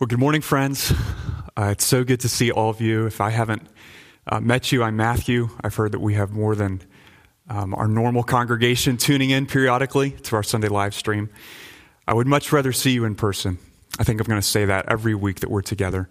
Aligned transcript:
Well, 0.00 0.06
good 0.06 0.20
morning, 0.20 0.42
friends. 0.42 0.92
Uh, 1.56 1.70
it's 1.72 1.84
so 1.84 2.04
good 2.04 2.20
to 2.20 2.28
see 2.28 2.52
all 2.52 2.70
of 2.70 2.80
you. 2.80 3.06
If 3.06 3.20
I 3.20 3.30
haven't 3.30 3.62
uh, 4.28 4.38
met 4.38 4.70
you, 4.70 4.84
I'm 4.84 4.94
Matthew. 4.94 5.48
I've 5.60 5.74
heard 5.74 5.90
that 5.90 5.98
we 5.98 6.14
have 6.14 6.30
more 6.30 6.54
than 6.54 6.82
um, 7.48 7.74
our 7.74 7.88
normal 7.88 8.22
congregation 8.22 8.96
tuning 8.96 9.30
in 9.30 9.46
periodically 9.46 10.12
to 10.12 10.36
our 10.36 10.44
Sunday 10.44 10.68
live 10.68 10.94
stream. 10.94 11.30
I 12.06 12.14
would 12.14 12.28
much 12.28 12.52
rather 12.52 12.72
see 12.72 12.92
you 12.92 13.06
in 13.06 13.16
person. 13.16 13.58
I 13.98 14.04
think 14.04 14.20
I'm 14.20 14.28
going 14.28 14.40
to 14.40 14.46
say 14.46 14.66
that 14.66 14.88
every 14.88 15.16
week 15.16 15.40
that 15.40 15.50
we're 15.50 15.62
together. 15.62 16.08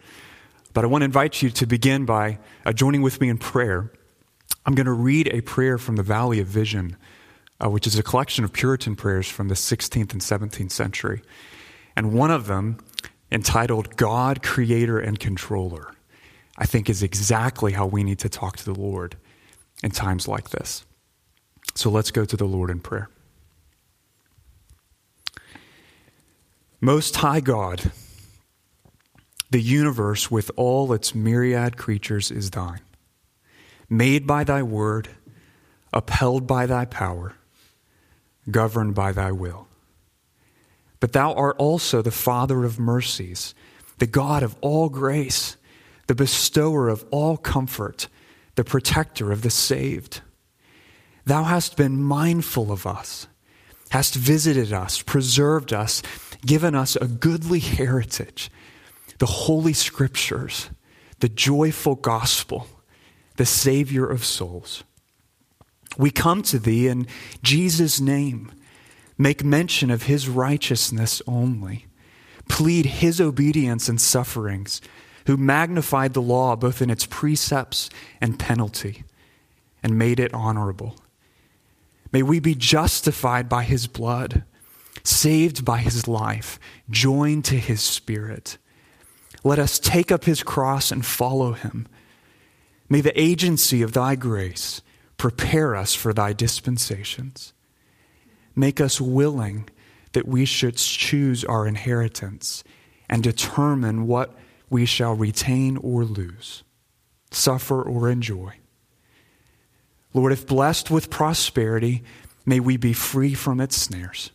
But 0.74 0.84
I 0.84 0.88
want 0.88 1.04
to 1.04 1.06
invite 1.06 1.42
you 1.42 1.50
to 1.52 1.66
begin 1.66 2.04
by 2.04 2.40
uh, 2.66 2.74
joining 2.74 3.04
with 3.04 3.22
me 3.22 3.30
in 3.30 3.38
prayer. 3.38 3.90
I'm 4.66 4.76
going 4.76 4.88
to 4.88 4.92
read 4.92 5.30
a 5.30 5.40
prayer 5.40 5.78
from 5.78 5.96
the 5.96 6.04
Valley 6.04 6.42
of 6.42 6.48
Vision, 6.48 6.98
uh, 7.64 7.70
which 7.70 7.88
is 7.88 7.98
a 7.98 8.04
collection 8.04 8.44
of 8.44 8.52
Puritan 8.52 8.98
prayers 8.98 9.30
from 9.30 9.48
the 9.48 9.56
16th 9.56 10.12
and 10.12 10.20
17th 10.20 10.72
century. 10.72 11.22
And 11.96 12.12
one 12.12 12.32
of 12.32 12.48
them 12.48 12.80
entitled 13.32 13.98
God, 13.98 14.42
Creator, 14.42 15.00
and 15.00 15.20
Controller, 15.20 15.94
I 16.58 16.66
think 16.66 16.90
is 16.90 17.04
exactly 17.04 17.74
how 17.74 17.86
we 17.86 18.04
need 18.04 18.20
to 18.20 18.30
talk 18.30 18.58
to 18.58 18.66
the 18.66 18.80
Lord 18.80 19.16
in 19.84 19.92
times 19.92 20.28
like 20.28 20.50
this. 20.50 20.86
So 21.76 21.90
let's 21.90 22.12
go 22.12 22.26
to 22.26 22.38
the 22.38 22.46
Lord 22.46 22.70
in 22.70 22.80
prayer. 22.80 23.10
Most 26.80 27.18
High 27.18 27.40
God, 27.40 27.92
the 29.50 29.62
universe 29.62 30.30
with 30.30 30.52
all 30.56 30.94
its 30.94 31.14
myriad 31.14 31.78
creatures 31.78 32.32
is 32.32 32.52
thine, 32.52 32.82
made 33.90 34.28
by 34.28 34.44
thy 34.44 34.64
word, 34.64 35.10
upheld 35.94 36.48
by 36.48 36.66
thy 36.66 36.86
power, 36.86 37.34
governed 38.50 38.94
by 38.96 39.12
thy 39.12 39.32
will. 39.32 39.67
But 41.00 41.14
thou 41.14 41.34
art 41.34 41.56
also 41.58 42.02
the 42.02 42.12
Father 42.12 42.64
of 42.64 42.80
mercies, 42.80 43.54
the 44.00 44.08
God 44.08 44.44
of 44.44 44.56
all 44.62 44.90
grace, 44.90 45.58
the 46.08 46.16
bestower 46.16 46.90
of 46.90 47.06
all 47.12 47.38
comfort, 47.38 48.08
the 48.56 48.64
protector 48.64 49.32
of 49.32 49.42
the 49.42 49.50
saved. 49.50 50.22
Thou 51.26 51.44
hast 51.44 51.78
been 51.78 52.02
mindful 52.02 52.72
of 52.72 52.88
us, 52.88 53.28
hast 53.90 54.16
visited 54.16 54.74
us, 54.74 55.02
preserved 55.02 55.74
us, 55.74 56.02
given 56.46 56.74
us 56.74 56.96
a 56.96 57.08
goodly 57.08 57.60
heritage, 57.60 58.50
the 59.20 59.26
holy 59.26 59.74
scriptures, 59.74 60.70
the 61.20 61.30
joyful 61.30 61.96
gospel, 61.96 62.68
the 63.36 63.46
Savior 63.46 64.08
of 64.08 64.24
souls. 64.24 64.84
We 65.98 66.12
come 66.12 66.44
to 66.44 66.60
thee 66.60 66.88
in 66.88 67.08
Jesus' 67.44 68.00
name 68.00 68.52
Make 69.18 69.44
mention 69.44 69.90
of 69.90 70.04
his 70.04 70.30
righteousness 70.30 71.22
only. 71.26 71.88
Plead 72.48 72.86
his 72.86 73.20
obedience 73.20 73.90
and 73.90 74.00
sufferings, 74.00 74.82
who 75.26 75.38
magnified 75.38 76.14
the 76.14 76.22
law 76.22 76.56
both 76.56 76.82
in 76.82 76.90
its 76.90 77.06
precepts 77.06 77.90
and 78.22 78.40
penalty, 78.40 79.04
and 79.84 79.98
made 79.98 80.20
it 80.20 80.34
honorable. 80.34 80.98
May 82.12 82.24
we 82.24 82.40
be 82.40 82.56
justified 82.56 83.50
by 83.50 83.64
his 83.64 83.88
blood, 83.88 84.44
saved 85.04 85.66
by 85.66 85.80
his 85.80 86.08
life, 86.08 86.60
joined 86.90 87.44
to 87.46 87.56
his 87.56 87.82
spirit. 87.82 88.58
Let 89.44 89.60
us 89.60 89.80
take 89.80 90.12
up 90.12 90.26
his 90.26 90.44
cross 90.44 90.92
and 90.92 91.06
follow 91.06 91.54
him. 91.54 91.88
May 92.90 93.02
the 93.02 93.20
agency 93.20 93.82
of 93.82 93.94
thy 93.94 94.16
grace 94.16 94.82
prepare 95.18 95.76
us 95.76 95.94
for 95.94 96.14
thy 96.14 96.34
dispensations. 96.34 97.54
Make 98.58 98.82
us 98.82 99.00
willing 99.00 99.70
that 100.14 100.28
we 100.28 100.44
should 100.44 100.78
choose 100.78 101.46
our 101.46 101.68
inheritance 101.68 102.64
and 103.08 103.22
determine 103.22 104.08
what 104.08 104.36
we 104.68 104.84
shall 104.88 105.14
retain 105.14 105.78
or 105.78 106.04
lose, 106.04 106.64
suffer 107.30 107.84
or 107.84 108.10
enjoy. 108.10 108.56
Lord, 110.12 110.34
if 110.34 110.48
blessed 110.48 110.90
with 110.90 111.12
prosperity, 111.12 112.04
may 112.48 112.60
we 112.60 112.78
be 112.78 112.94
free 112.94 113.36
from 113.36 113.62
its 113.62 113.78
snares 113.78 114.32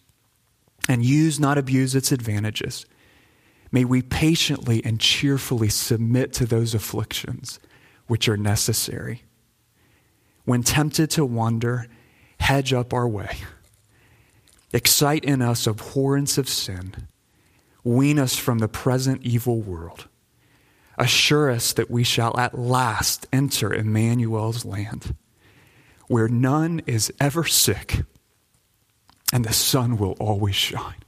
and 0.89 1.05
use, 1.05 1.41
not 1.41 1.59
abuse 1.59 1.97
its 1.97 2.13
advantages. 2.13 2.87
May 3.73 3.85
we 3.85 4.03
patiently 4.03 4.85
and 4.85 5.01
cheerfully 5.01 5.69
submit 5.69 6.33
to 6.35 6.47
those 6.47 6.75
afflictions 6.75 7.59
which 8.07 8.29
are 8.29 8.37
necessary. 8.37 9.25
When 10.45 10.63
tempted 10.63 11.11
to 11.11 11.25
wander, 11.25 11.89
hedge 12.39 12.73
up 12.73 12.95
our 12.95 13.09
way 13.09 13.37
Excite 14.73 15.25
in 15.25 15.43
us 15.43 15.67
abhorrence 15.67 16.39
of 16.39 16.49
sin. 16.49 17.09
Wean 17.85 18.19
us 18.19 18.37
from 18.37 18.59
the 18.59 18.69
present 18.69 19.23
evil 19.23 19.61
world. 19.61 20.09
Assure 20.97 21.51
us 21.51 21.73
that 21.73 21.91
we 21.91 22.05
shall 22.05 22.39
at 22.39 22.59
last 22.59 23.27
enter 23.33 23.73
Emmanuel's 23.73 24.65
land, 24.65 25.15
where 26.07 26.29
none 26.29 26.81
is 26.87 27.13
ever 27.21 27.45
sick 27.45 28.03
and 29.33 29.45
the 29.45 29.53
sun 29.53 29.97
will 29.97 30.13
always 30.21 30.55
shine. 30.55 31.03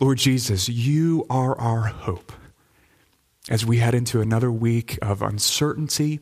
Lord 0.00 0.18
Jesus, 0.18 0.68
you 0.68 1.24
are 1.30 1.58
our 1.58 1.82
hope 1.82 2.32
as 3.48 3.64
we 3.64 3.78
head 3.78 3.94
into 3.94 4.20
another 4.20 4.50
week 4.50 4.98
of 5.00 5.22
uncertainty 5.22 6.20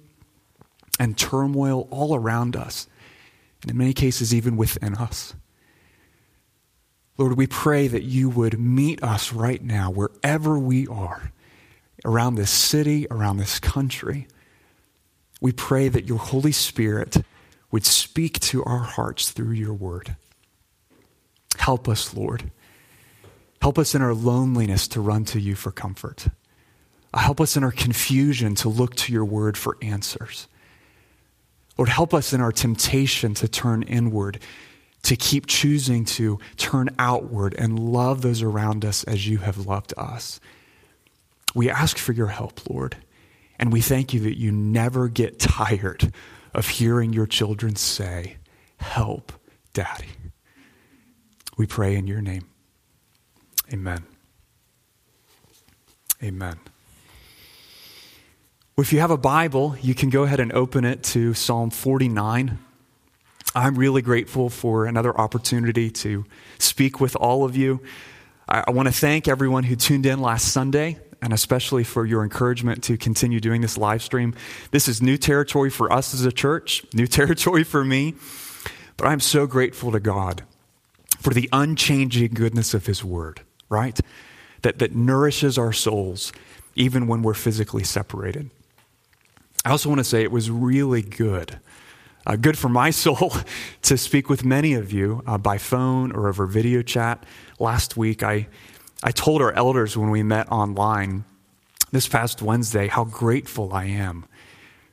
and 1.01 1.17
turmoil 1.17 1.89
all 1.91 2.15
around 2.15 2.55
us 2.55 2.87
and 3.65 3.71
in 3.71 3.79
many 3.79 3.95
cases, 3.95 4.35
even 4.35 4.59
within 4.59 4.95
us. 4.95 5.35
Lord, 7.17 7.39
we 7.39 7.47
pray 7.47 7.89
that 7.89 8.03
you 8.03 8.29
would 8.29 8.61
meet 8.61 9.03
us 9.03 9.33
right 9.33 9.63
now, 9.63 9.91
wherever 9.91 10.59
we 10.59 10.87
are, 10.87 11.33
around 12.05 12.35
this 12.35 12.51
city, 12.51 13.07
around 13.11 13.39
this 13.39 13.59
country. 13.59 14.29
We 15.41 15.53
pray 15.53 15.89
that 15.89 16.07
your 16.07 16.19
Holy 16.19 16.53
Spirit 16.53 17.17
would 17.71 17.87
speak 17.87 18.39
to 18.41 18.63
our 18.65 18.81
hearts 18.81 19.31
through 19.31 19.53
your 19.53 19.73
word. 19.73 20.17
Help 21.57 21.89
us, 21.89 22.13
Lord. 22.13 22.51
Help 23.63 23.79
us 23.79 23.95
in 23.95 24.03
our 24.03 24.13
loneliness 24.13 24.87
to 24.89 25.01
run 25.01 25.25
to 25.25 25.41
you 25.41 25.55
for 25.55 25.71
comfort. 25.71 26.29
Help 27.15 27.41
us 27.41 27.57
in 27.57 27.65
our 27.65 27.73
confusion 27.73 28.55
to 28.57 28.69
look 28.69 28.95
to 28.97 29.13
your 29.13 29.25
word 29.25 29.57
for 29.57 29.79
answers. 29.81 30.49
Lord, 31.77 31.89
help 31.89 32.15
us 32.15 32.33
in 32.33 32.41
our 32.41 32.53
temptation 32.53 33.35
to 33.35 33.49
turn 33.49 33.83
inward, 33.83 34.39
to 35.03 35.17
keep 35.17 35.47
choosing 35.47 36.05
to 36.05 36.39
turn 36.57 36.91
outward 36.99 37.55
and 37.59 37.79
love 37.79 38.23
those 38.23 38.43
around 38.43 38.85
us 38.85 39.05
as 39.05 39.29
you 39.29 39.39
have 39.39 39.67
loved 39.67 39.93
us. 39.97 40.41
We 41.55 41.71
ask 41.71 41.99
for 41.99 42.13
your 42.13 42.29
help, 42.29 42.69
Lord, 42.69 42.97
and 43.59 43.73
we 43.73 43.81
thank 43.81 44.15
you 44.15 44.21
that 44.21 44.39
you 44.39 44.51
never 44.51 45.09
get 45.09 45.39
tired 45.39 46.13
of 46.53 46.69
hearing 46.69 47.13
your 47.13 47.27
children 47.27 47.77
say, 47.77 48.37
Help, 48.79 49.33
Daddy. 49.73 50.09
We 51.57 51.67
pray 51.67 51.95
in 51.95 52.07
your 52.07 52.21
name. 52.21 52.49
Amen. 53.73 54.05
Amen. 56.23 56.59
If 58.77 58.93
you 58.93 58.99
have 58.99 59.13
a 59.13 59.17
Bible, 59.17 59.77
you 59.83 59.95
can 59.95 60.11
go 60.11 60.25
ahead 60.25 60.41
and 60.41 60.53
open 60.53 60.85
it 60.85 61.05
to 61.05 61.33
Psalm 61.33 61.71
49. 61.71 62.59
I'm 63.55 63.77
really 63.77 64.03
grateful 64.03 64.51
for 64.51 64.87
another 64.87 65.17
opportunity 65.17 65.93
to 65.93 66.25
speak 66.59 67.01
with 67.01 67.15
all 67.15 67.45
of 67.45 67.57
you. 67.57 67.81
I, 68.49 68.65
I 68.67 68.71
want 68.73 68.89
to 68.89 68.93
thank 68.93 69.29
everyone 69.29 69.63
who 69.63 69.77
tuned 69.77 70.07
in 70.07 70.21
last 70.21 70.49
Sunday 70.49 70.99
and 71.23 71.33
especially 71.33 71.85
for 71.85 72.05
your 72.05 72.25
encouragement 72.25 72.83
to 72.83 72.97
continue 72.97 73.39
doing 73.39 73.61
this 73.61 73.79
live 73.79 74.03
stream. 74.03 74.35
This 74.73 74.89
is 74.89 75.01
new 75.01 75.19
territory 75.19 75.71
for 75.71 75.93
us 75.93 76.13
as 76.13 76.25
a 76.25 76.33
church, 76.33 76.85
new 76.93 77.07
territory 77.07 77.63
for 77.63 77.85
me, 77.85 78.17
but 78.97 79.07
I'm 79.07 79.21
so 79.21 79.47
grateful 79.47 79.93
to 79.93 80.01
God 80.01 80.43
for 81.21 81.33
the 81.33 81.49
unchanging 81.53 82.35
goodness 82.35 82.75
of 82.75 82.87
His 82.87 83.05
Word, 83.05 83.43
right? 83.69 84.01
That, 84.63 84.81
that 84.81 84.97
nourishes 84.97 85.59
our 85.59 85.73
souls 85.73 86.33
even 86.75 87.07
when 87.07 87.23
we're 87.23 87.35
physically 87.35 87.85
separated. 87.85 88.51
I 89.65 89.71
also 89.71 89.89
want 89.89 89.99
to 90.01 90.05
say 90.05 90.23
it 90.23 90.31
was 90.31 90.51
really 90.51 91.01
good. 91.01 91.59
Uh, 92.27 92.37
good 92.37 92.59
for 92.59 92.69
my 92.69 92.91
soul 93.05 93.33
to 93.83 93.97
speak 93.97 94.29
with 94.29 94.45
many 94.45 94.75
of 94.75 94.93
you 94.93 95.23
uh, 95.27 95.39
by 95.39 95.57
phone 95.57 96.13
or 96.13 96.29
over 96.29 96.47
video 96.47 96.83
chat. 96.83 97.25
Last 97.59 97.97
week, 97.97 98.23
I, 98.23 98.49
I 99.03 99.11
told 99.11 99.41
our 99.41 99.53
elders 99.53 99.97
when 99.97 100.11
we 100.11 100.23
met 100.23 100.51
online 100.53 101.25
this 101.93 102.09
past 102.09 102.43
Wednesday 102.43 102.89
how 102.89 103.05
grateful 103.05 103.73
I 103.73 103.85
am 103.85 104.27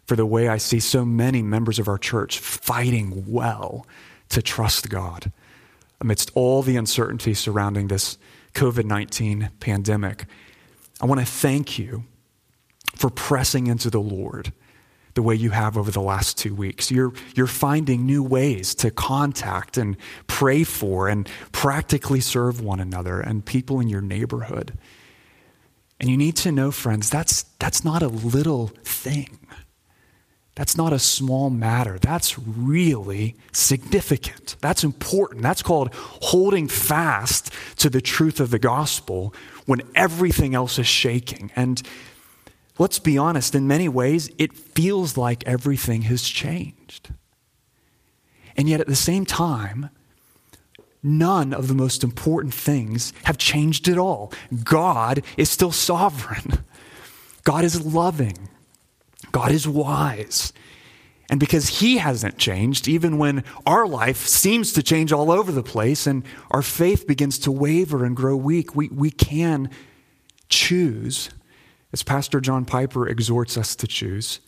for 0.05 0.15
the 0.15 0.25
way 0.25 0.47
I 0.47 0.57
see 0.57 0.79
so 0.79 1.03
many 1.03 1.41
members 1.41 1.79
of 1.79 1.87
our 1.87 1.97
church 1.97 2.39
fighting 2.39 3.25
well 3.27 3.85
to 4.29 4.41
trust 4.41 4.89
God 4.89 5.31
amidst 5.99 6.31
all 6.33 6.61
the 6.61 6.77
uncertainty 6.77 7.33
surrounding 7.33 7.87
this 7.87 8.17
COVID 8.53 8.85
19 8.85 9.51
pandemic. 9.59 10.25
I 11.01 11.05
want 11.05 11.19
to 11.19 11.25
thank 11.25 11.77
you 11.77 12.05
for 12.95 13.09
pressing 13.09 13.67
into 13.67 13.89
the 13.89 14.01
Lord 14.01 14.53
the 15.13 15.21
way 15.21 15.35
you 15.35 15.49
have 15.49 15.77
over 15.77 15.91
the 15.91 16.01
last 16.01 16.37
two 16.37 16.55
weeks. 16.55 16.91
You're, 16.91 17.13
you're 17.35 17.47
finding 17.47 18.05
new 18.05 18.23
ways 18.23 18.73
to 18.75 18.91
contact 18.91 19.77
and 19.77 19.97
pray 20.27 20.63
for 20.63 21.07
and 21.09 21.29
practically 21.51 22.19
serve 22.19 22.61
one 22.61 22.79
another 22.79 23.19
and 23.19 23.45
people 23.45 23.79
in 23.79 23.89
your 23.89 24.01
neighborhood. 24.01 24.77
And 25.99 26.09
you 26.09 26.17
need 26.17 26.35
to 26.37 26.51
know, 26.51 26.71
friends, 26.71 27.09
that's, 27.09 27.43
that's 27.59 27.85
not 27.85 28.01
a 28.01 28.07
little 28.07 28.67
thing. 28.83 29.37
That's 30.55 30.75
not 30.75 30.91
a 30.91 30.99
small 30.99 31.49
matter. 31.49 31.97
That's 31.97 32.37
really 32.37 33.35
significant. 33.53 34.57
That's 34.59 34.83
important. 34.83 35.43
That's 35.43 35.61
called 35.63 35.93
holding 35.93 36.67
fast 36.67 37.51
to 37.77 37.89
the 37.89 38.01
truth 38.01 38.39
of 38.39 38.51
the 38.51 38.59
gospel 38.59 39.33
when 39.65 39.81
everything 39.95 40.53
else 40.53 40.77
is 40.77 40.87
shaking. 40.87 41.51
And 41.55 41.81
let's 42.77 42.99
be 42.99 43.17
honest, 43.17 43.55
in 43.55 43.67
many 43.67 43.87
ways, 43.87 44.29
it 44.37 44.53
feels 44.53 45.17
like 45.17 45.45
everything 45.47 46.03
has 46.03 46.23
changed. 46.23 47.09
And 48.57 48.67
yet, 48.67 48.81
at 48.81 48.87
the 48.87 48.95
same 48.95 49.25
time, 49.25 49.89
none 51.03 51.53
of 51.53 51.67
the 51.67 51.73
most 51.73 52.03
important 52.03 52.53
things 52.53 53.13
have 53.23 53.37
changed 53.37 53.87
at 53.87 53.97
all. 53.97 54.31
God 54.63 55.23
is 55.37 55.49
still 55.49 55.71
sovereign, 55.71 56.63
God 57.43 57.63
is 57.63 57.85
loving, 57.85 58.49
God 59.31 59.51
is 59.51 59.67
wise. 59.67 60.53
And 61.29 61.39
because 61.39 61.79
He 61.79 61.97
hasn't 61.97 62.37
changed, 62.37 62.89
even 62.89 63.17
when 63.17 63.45
our 63.65 63.87
life 63.87 64.27
seems 64.27 64.73
to 64.73 64.83
change 64.83 65.13
all 65.13 65.31
over 65.31 65.49
the 65.49 65.63
place 65.63 66.05
and 66.05 66.25
our 66.51 66.61
faith 66.61 67.07
begins 67.07 67.39
to 67.39 67.51
waver 67.51 68.03
and 68.03 68.17
grow 68.17 68.35
weak, 68.35 68.75
we, 68.75 68.89
we 68.89 69.11
can 69.11 69.69
choose, 70.49 71.29
as 71.93 72.03
Pastor 72.03 72.39
John 72.39 72.65
Piper 72.65 73.07
exhorts 73.07 73.57
us 73.57 73.75
to 73.75 73.87
choose, 73.87 74.39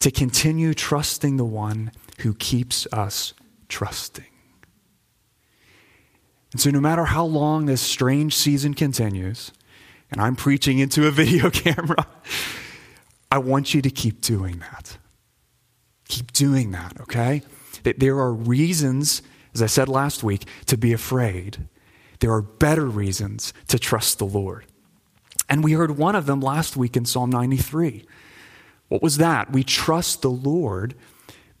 to 0.00 0.10
continue 0.10 0.74
trusting 0.74 1.36
the 1.36 1.44
one 1.44 1.92
who 2.20 2.34
keeps 2.34 2.86
us 2.92 3.32
trusting. 3.68 4.26
And 6.52 6.60
so, 6.60 6.70
no 6.70 6.80
matter 6.80 7.06
how 7.06 7.24
long 7.24 7.66
this 7.66 7.80
strange 7.80 8.36
season 8.36 8.74
continues, 8.74 9.50
and 10.10 10.20
I'm 10.20 10.36
preaching 10.36 10.78
into 10.78 11.06
a 11.06 11.10
video 11.22 11.50
camera, 11.50 12.06
I 13.30 13.38
want 13.38 13.74
you 13.74 13.82
to 13.82 13.90
keep 13.90 14.20
doing 14.20 14.60
that. 14.60 14.98
Keep 16.08 16.32
doing 16.32 16.70
that, 16.72 17.00
okay? 17.00 17.42
That 17.82 17.98
there 17.98 18.18
are 18.18 18.32
reasons, 18.32 19.22
as 19.54 19.62
I 19.62 19.66
said 19.66 19.88
last 19.88 20.22
week, 20.22 20.44
to 20.66 20.76
be 20.76 20.92
afraid. 20.92 21.66
There 22.20 22.32
are 22.32 22.42
better 22.42 22.86
reasons 22.86 23.52
to 23.68 23.78
trust 23.78 24.18
the 24.18 24.26
Lord. 24.26 24.66
And 25.54 25.62
we 25.62 25.74
heard 25.74 25.96
one 25.96 26.16
of 26.16 26.26
them 26.26 26.40
last 26.40 26.76
week 26.76 26.96
in 26.96 27.04
Psalm 27.04 27.30
93. 27.30 28.04
What 28.88 29.00
was 29.00 29.18
that? 29.18 29.52
We 29.52 29.62
trust 29.62 30.20
the 30.20 30.28
Lord 30.28 30.96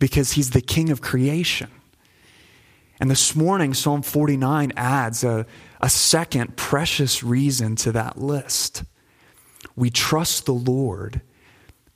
because 0.00 0.32
he's 0.32 0.50
the 0.50 0.60
king 0.60 0.90
of 0.90 1.00
creation. 1.00 1.70
And 2.98 3.08
this 3.08 3.36
morning, 3.36 3.72
Psalm 3.72 4.02
49 4.02 4.72
adds 4.76 5.22
a, 5.22 5.46
a 5.80 5.88
second 5.88 6.56
precious 6.56 7.22
reason 7.22 7.76
to 7.76 7.92
that 7.92 8.20
list. 8.20 8.82
We 9.76 9.90
trust 9.90 10.46
the 10.46 10.54
Lord 10.54 11.20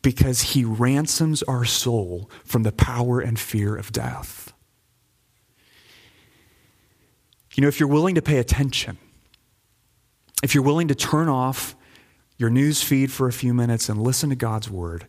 because 0.01 0.53
he 0.53 0.65
ransoms 0.65 1.43
our 1.43 1.65
soul 1.65 2.31
from 2.45 2.63
the 2.63 2.71
power 2.71 3.19
and 3.19 3.41
fear 3.41 3.75
of 3.75 3.91
death. 3.91 4.53
You 7.57 7.63
know, 7.63 7.67
if 7.67 7.81
you're 7.81 7.89
willing 7.89 8.15
to 8.15 8.23
pay 8.23 8.39
attention, 8.39 8.99
if 10.45 10.55
you're 10.55 10.63
willing 10.63 10.87
to 10.87 10.95
turn 10.95 11.29
off 11.29 11.75
your 12.39 12.51
news 12.51 12.83
feed 12.83 13.13
for 13.13 13.27
a 13.27 13.33
few 13.33 13.53
minutes 13.53 13.89
and 13.89 14.01
listen 14.01 14.31
to 14.31 14.37
God's 14.37 14.71
word, 14.71 15.07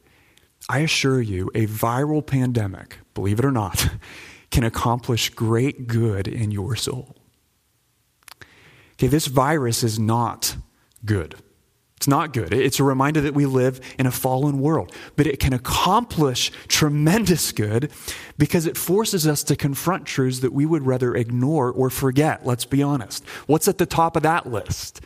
I 0.68 0.80
assure 0.80 1.22
you, 1.22 1.50
a 1.56 1.68
viral 1.68 2.26
pandemic, 2.26 2.98
believe 3.14 3.40
it 3.40 3.46
or 3.46 3.52
not, 3.52 3.88
can 4.52 4.64
accomplish 4.64 5.30
great 5.30 5.88
good 5.88 6.28
in 6.28 6.52
your 6.52 6.76
soul. 6.76 7.16
Okay, 8.94 9.08
this 9.08 9.28
virus 9.28 9.84
is 9.84 9.98
not 9.98 10.58
good. 11.06 11.36
It's 11.96 12.08
not 12.08 12.34
good. 12.34 12.54
It's 12.54 12.80
a 12.80 12.84
reminder 12.84 13.22
that 13.22 13.34
we 13.34 13.46
live 13.46 13.82
in 14.00 14.06
a 14.06 14.12
fallen 14.12 14.60
world, 14.60 14.96
but 15.18 15.28
it 15.28 15.40
can 15.40 15.54
accomplish 15.54 16.50
tremendous 16.70 17.52
good 17.52 17.92
because 18.38 18.66
it 18.66 18.78
forces 18.78 19.28
us 19.28 19.44
to 19.44 19.56
confront 19.56 20.06
truths 20.06 20.40
that 20.40 20.54
we 20.54 20.66
would 20.66 20.86
rather 20.86 21.14
ignore 21.14 21.72
or 21.72 21.90
forget. 21.90 22.46
Let's 22.46 22.66
be 22.66 22.82
honest. 22.82 23.26
What's 23.48 23.68
at 23.68 23.80
the 23.80 23.86
top 23.86 24.16
of 24.16 24.24
that 24.24 24.50
list? 24.50 25.02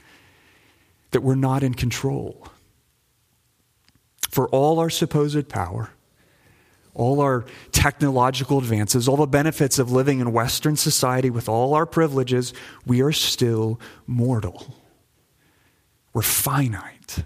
That 1.13 1.21
we're 1.21 1.35
not 1.35 1.63
in 1.63 1.73
control. 1.73 2.47
For 4.29 4.47
all 4.49 4.79
our 4.79 4.89
supposed 4.89 5.47
power, 5.47 5.91
all 6.93 7.21
our 7.21 7.45
technological 7.71 8.57
advances, 8.57 9.07
all 9.07 9.17
the 9.17 9.27
benefits 9.27 9.79
of 9.79 9.91
living 9.91 10.19
in 10.19 10.31
Western 10.31 10.75
society 10.75 11.29
with 11.29 11.49
all 11.49 11.73
our 11.73 11.85
privileges, 11.85 12.53
we 12.85 13.01
are 13.01 13.11
still 13.11 13.79
mortal. 14.05 14.75
We're 16.13 16.21
finite. 16.21 17.23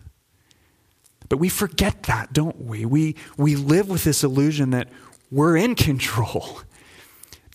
But 1.29 1.37
we 1.37 1.49
forget 1.49 2.03
that, 2.03 2.31
don't 2.31 2.65
we? 2.65 2.85
We, 2.85 3.15
we 3.37 3.55
live 3.55 3.89
with 3.89 4.03
this 4.05 4.23
illusion 4.23 4.69
that 4.69 4.87
we're 5.29 5.57
in 5.57 5.75
control, 5.75 6.61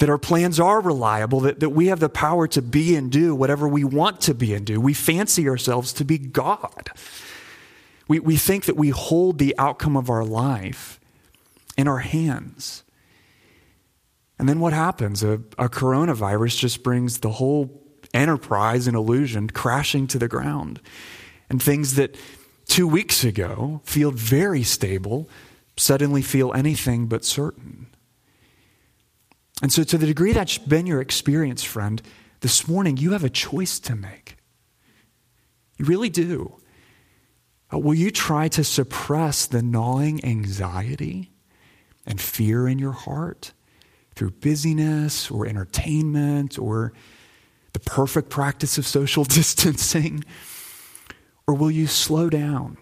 that 0.03 0.11
our 0.11 0.19
plans 0.19 0.59
are 0.59 0.81
reliable, 0.81 1.39
that, 1.39 1.61
that 1.61 1.71
we 1.71 1.87
have 1.87 2.01
the 2.01 2.09
power 2.09 2.49
to 2.49 2.61
be 2.61 2.97
and 2.97 3.13
do 3.13 3.37
whatever 3.37 3.69
we 3.69 3.85
want 3.85 4.21
to 4.21 4.35
be 4.35 4.53
and 4.53 4.67
do. 4.67 4.81
We 4.81 4.95
fancy 4.95 5.49
ourselves 5.49 5.93
to 5.93 6.05
be 6.05 6.19
God. 6.19 6.91
We, 8.09 8.19
we 8.19 8.35
think 8.35 8.65
that 8.65 8.77
we 8.77 8.89
hold 8.89 9.39
the 9.39 9.55
outcome 9.59 9.97
of 9.97 10.11
our 10.11 10.25
life 10.25 10.99
in 11.79 11.87
our 11.87 12.01
hands. 12.01 12.83
And 14.41 14.49
then 14.49 14.59
what 14.59 14.73
happens? 14.73 15.23
A, 15.23 15.35
a 15.57 15.69
coronavirus 15.69 16.59
just 16.59 16.83
brings 16.83 17.21
the 17.21 17.31
whole 17.31 17.81
enterprise 18.13 18.89
and 18.89 18.97
illusion 18.97 19.51
crashing 19.51 20.09
to 20.09 20.19
the 20.19 20.27
ground 20.27 20.81
and 21.49 21.63
things 21.63 21.95
that 21.95 22.17
two 22.67 22.89
weeks 22.89 23.23
ago 23.23 23.81
feel 23.85 24.11
very 24.11 24.65
stable 24.65 25.29
suddenly 25.77 26.23
feel 26.23 26.53
anything 26.55 27.07
but 27.07 27.25
certain. 27.25 27.87
And 29.63 29.73
so, 29.73 29.85
to 29.85 29.97
the 29.97 30.07
degree 30.07 30.33
that's 30.33 30.59
been 30.59 30.87
your 30.87 31.01
experience, 31.01 31.63
friend, 31.63 32.03
this 32.41 32.67
morning 32.67 32.97
you 32.97 33.13
have 33.13 33.23
a 33.23 33.31
choice 33.31 33.79
to 33.81 33.95
make. 33.95 34.37
You 35.79 35.85
really 35.85 36.11
do. 36.11 36.57
Uh, 37.73 37.79
will 37.79 37.95
you 37.95 38.11
try 38.11 38.49
to 38.49 38.65
suppress 38.65 39.47
the 39.47 39.63
gnawing 39.63 40.25
anxiety 40.25 41.31
and 42.05 42.21
fear 42.21 42.67
in 42.67 42.81
your 42.81 42.93
heart 42.93 43.53
through 44.17 44.33
busyness 44.33 45.31
or 45.31 45.47
entertainment 45.47 46.59
or 46.59 46.93
the 47.73 47.81
perfect 47.81 48.29
practice 48.29 48.77
of 48.77 48.87
social 48.87 49.25
distancing? 49.39 50.25
Or 51.47 51.55
will 51.55 51.71
you 51.71 51.87
slow 51.87 52.29
down, 52.29 52.77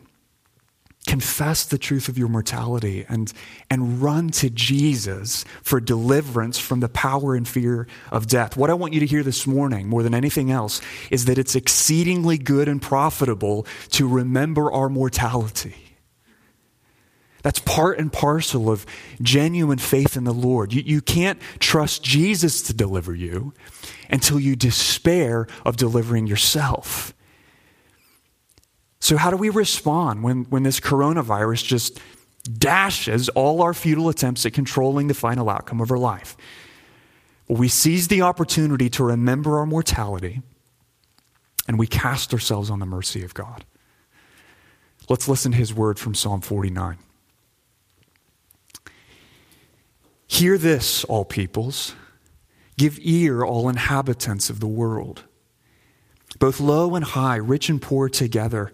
confess 1.06 1.64
the 1.64 1.78
truth 1.78 2.08
of 2.08 2.18
your 2.18 2.28
mortality, 2.28 3.06
and, 3.08 3.32
and 3.70 4.02
run 4.02 4.28
to 4.30 4.50
Jesus 4.50 5.44
for 5.62 5.80
deliverance 5.80 6.58
from 6.58 6.80
the 6.80 6.88
power 6.88 7.34
and 7.34 7.48
fear 7.48 7.86
of 8.10 8.26
death? 8.26 8.56
What 8.56 8.70
I 8.70 8.74
want 8.74 8.92
you 8.92 9.00
to 9.00 9.06
hear 9.06 9.22
this 9.22 9.46
morning, 9.46 9.88
more 9.88 10.02
than 10.02 10.14
anything 10.14 10.50
else, 10.50 10.80
is 11.10 11.24
that 11.24 11.38
it's 11.38 11.54
exceedingly 11.54 12.38
good 12.38 12.68
and 12.68 12.80
profitable 12.80 13.66
to 13.90 14.06
remember 14.06 14.70
our 14.70 14.88
mortality. 14.88 15.74
That's 17.42 17.58
part 17.60 17.98
and 17.98 18.12
parcel 18.12 18.70
of 18.70 18.84
genuine 19.22 19.78
faith 19.78 20.16
in 20.16 20.24
the 20.24 20.34
Lord. 20.34 20.72
You, 20.72 20.82
you 20.84 21.00
can't 21.00 21.40
trust 21.58 22.02
Jesus 22.02 22.60
to 22.62 22.74
deliver 22.74 23.14
you 23.14 23.54
until 24.10 24.38
you 24.38 24.56
despair 24.56 25.46
of 25.64 25.76
delivering 25.76 26.26
yourself. 26.26 27.14
So, 29.00 29.16
how 29.16 29.30
do 29.30 29.36
we 29.36 29.48
respond 29.48 30.22
when, 30.22 30.44
when 30.44 30.62
this 30.62 30.78
coronavirus 30.78 31.64
just 31.64 32.00
dashes 32.58 33.28
all 33.30 33.62
our 33.62 33.74
futile 33.74 34.08
attempts 34.08 34.44
at 34.46 34.52
controlling 34.52 35.08
the 35.08 35.14
final 35.14 35.48
outcome 35.48 35.80
of 35.80 35.90
our 35.90 35.98
life? 35.98 36.36
We 37.48 37.68
seize 37.68 38.08
the 38.08 38.22
opportunity 38.22 38.88
to 38.90 39.04
remember 39.04 39.58
our 39.58 39.66
mortality 39.66 40.42
and 41.66 41.78
we 41.78 41.86
cast 41.86 42.32
ourselves 42.32 42.70
on 42.70 42.78
the 42.78 42.86
mercy 42.86 43.24
of 43.24 43.34
God. 43.34 43.64
Let's 45.08 45.28
listen 45.28 45.52
to 45.52 45.58
his 45.58 45.74
word 45.74 45.98
from 45.98 46.14
Psalm 46.14 46.40
49. 46.40 46.98
Hear 50.28 50.58
this, 50.58 51.04
all 51.04 51.24
peoples. 51.24 51.94
Give 52.76 52.98
ear, 53.02 53.44
all 53.44 53.68
inhabitants 53.68 54.50
of 54.50 54.60
the 54.60 54.68
world. 54.68 55.24
Both 56.38 56.60
low 56.60 56.94
and 56.94 57.04
high, 57.04 57.36
rich 57.36 57.68
and 57.68 57.82
poor 57.82 58.08
together 58.08 58.72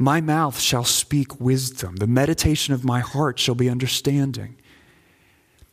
my 0.00 0.18
mouth 0.22 0.58
shall 0.58 0.82
speak 0.82 1.42
wisdom. 1.42 1.96
The 1.96 2.06
meditation 2.06 2.72
of 2.72 2.86
my 2.86 3.00
heart 3.00 3.38
shall 3.38 3.54
be 3.54 3.68
understanding. 3.68 4.56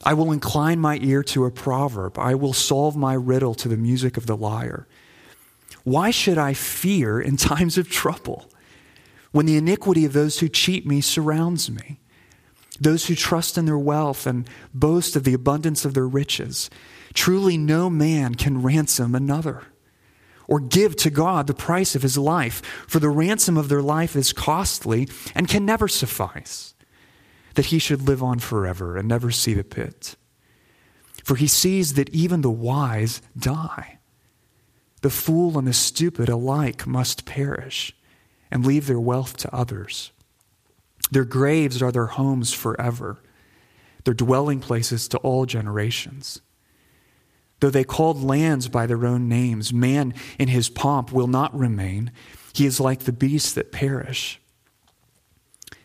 I 0.03 0.15
will 0.15 0.33
incline 0.33 0.81
my 0.81 0.99
ear 1.01 1.23
to 1.23 1.45
a 1.45 1.51
proverb. 1.51 2.19
I 2.19 2.35
will 2.35 2.51
solve 2.51 2.97
my 2.97 3.13
riddle 3.13 3.55
to 3.55 3.69
the 3.69 3.77
music 3.77 4.17
of 4.17 4.25
the 4.25 4.35
lyre. 4.35 4.85
Why 5.85 6.11
should 6.11 6.37
I 6.37 6.53
fear 6.53 7.21
in 7.21 7.37
times 7.37 7.77
of 7.77 7.89
trouble 7.89 8.51
when 9.31 9.45
the 9.45 9.55
iniquity 9.55 10.03
of 10.03 10.11
those 10.11 10.39
who 10.39 10.49
cheat 10.49 10.85
me 10.85 10.99
surrounds 10.99 11.71
me? 11.71 12.01
Those 12.81 13.05
who 13.05 13.15
trust 13.15 13.57
in 13.57 13.63
their 13.63 13.77
wealth 13.77 14.27
and 14.27 14.45
boast 14.73 15.15
of 15.15 15.23
the 15.23 15.33
abundance 15.33 15.85
of 15.85 15.93
their 15.93 16.05
riches. 16.05 16.69
Truly, 17.13 17.57
no 17.57 17.89
man 17.89 18.35
can 18.35 18.61
ransom 18.61 19.15
another. 19.15 19.63
Or 20.47 20.59
give 20.59 20.95
to 20.97 21.09
God 21.09 21.47
the 21.47 21.53
price 21.53 21.95
of 21.95 22.01
his 22.01 22.17
life, 22.17 22.61
for 22.87 22.99
the 22.99 23.09
ransom 23.09 23.57
of 23.57 23.69
their 23.69 23.81
life 23.81 24.15
is 24.15 24.33
costly 24.33 25.07
and 25.35 25.47
can 25.47 25.65
never 25.65 25.87
suffice, 25.87 26.73
that 27.55 27.67
he 27.67 27.79
should 27.79 28.07
live 28.07 28.23
on 28.23 28.39
forever 28.39 28.97
and 28.97 29.07
never 29.07 29.29
see 29.29 29.53
the 29.53 29.63
pit. 29.63 30.15
For 31.23 31.35
he 31.35 31.47
sees 31.47 31.95
that 31.95 32.09
even 32.09 32.41
the 32.41 32.49
wise 32.49 33.21
die. 33.37 33.99
The 35.01 35.09
fool 35.09 35.57
and 35.57 35.67
the 35.67 35.73
stupid 35.73 36.29
alike 36.29 36.87
must 36.87 37.25
perish 37.25 37.93
and 38.49 38.65
leave 38.65 38.87
their 38.87 38.99
wealth 38.99 39.35
to 39.37 39.53
others. 39.53 40.11
Their 41.11 41.25
graves 41.25 41.81
are 41.81 41.91
their 41.91 42.07
homes 42.07 42.53
forever, 42.53 43.19
their 44.05 44.13
dwelling 44.13 44.59
places 44.59 45.07
to 45.09 45.17
all 45.17 45.45
generations. 45.45 46.41
Though 47.59 47.69
they 47.69 47.83
called 47.83 48.23
lands 48.23 48.67
by 48.67 48.85
their 48.85 49.05
own 49.05 49.27
names, 49.27 49.73
man 49.73 50.13
in 50.37 50.47
his 50.47 50.69
pomp 50.69 51.11
will 51.11 51.27
not 51.27 51.57
remain. 51.57 52.11
He 52.53 52.65
is 52.65 52.79
like 52.79 53.01
the 53.01 53.11
beasts 53.11 53.53
that 53.53 53.71
perish. 53.71 54.39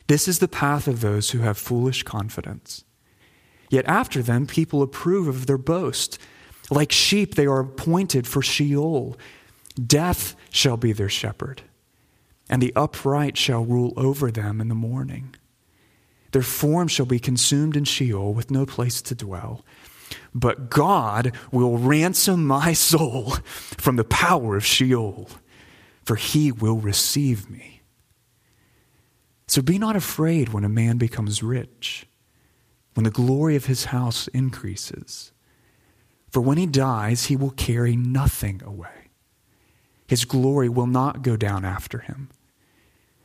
This 0.06 0.28
is 0.28 0.38
the 0.40 0.48
path 0.48 0.86
of 0.86 1.00
those 1.00 1.30
who 1.30 1.38
have 1.38 1.56
foolish 1.56 2.02
confidence. 2.02 2.84
Yet 3.70 3.86
after 3.86 4.20
them, 4.20 4.46
people 4.46 4.82
approve 4.82 5.28
of 5.28 5.46
their 5.46 5.56
boast. 5.56 6.18
Like 6.70 6.92
sheep, 6.92 7.34
they 7.34 7.46
are 7.46 7.60
appointed 7.60 8.26
for 8.26 8.42
Sheol. 8.42 9.16
Death 9.74 10.36
shall 10.50 10.76
be 10.76 10.92
their 10.92 11.08
shepherd, 11.08 11.62
and 12.50 12.60
the 12.60 12.74
upright 12.76 13.38
shall 13.38 13.64
rule 13.64 13.94
over 13.96 14.30
them 14.30 14.60
in 14.60 14.68
the 14.68 14.74
morning. 14.74 15.34
Their 16.32 16.42
form 16.42 16.88
shall 16.88 17.06
be 17.06 17.18
consumed 17.18 17.76
in 17.76 17.84
Sheol 17.84 18.34
with 18.34 18.50
no 18.50 18.66
place 18.66 19.00
to 19.02 19.14
dwell. 19.14 19.64
But 20.34 20.70
God 20.70 21.34
will 21.50 21.78
ransom 21.78 22.46
my 22.46 22.72
soul 22.72 23.32
from 23.44 23.96
the 23.96 24.04
power 24.04 24.56
of 24.56 24.64
Sheol, 24.64 25.28
for 26.04 26.16
he 26.16 26.50
will 26.52 26.78
receive 26.78 27.50
me. 27.50 27.82
So 29.46 29.60
be 29.60 29.78
not 29.78 29.96
afraid 29.96 30.50
when 30.50 30.64
a 30.64 30.68
man 30.68 30.98
becomes 30.98 31.42
rich, 31.42 32.06
when 32.94 33.04
the 33.04 33.10
glory 33.10 33.56
of 33.56 33.66
his 33.66 33.86
house 33.86 34.28
increases. 34.28 35.32
For 36.30 36.40
when 36.40 36.56
he 36.56 36.66
dies, 36.66 37.26
he 37.26 37.36
will 37.36 37.50
carry 37.50 37.94
nothing 37.94 38.62
away. 38.64 39.10
His 40.06 40.24
glory 40.24 40.68
will 40.68 40.86
not 40.86 41.22
go 41.22 41.36
down 41.36 41.64
after 41.64 41.98
him. 41.98 42.30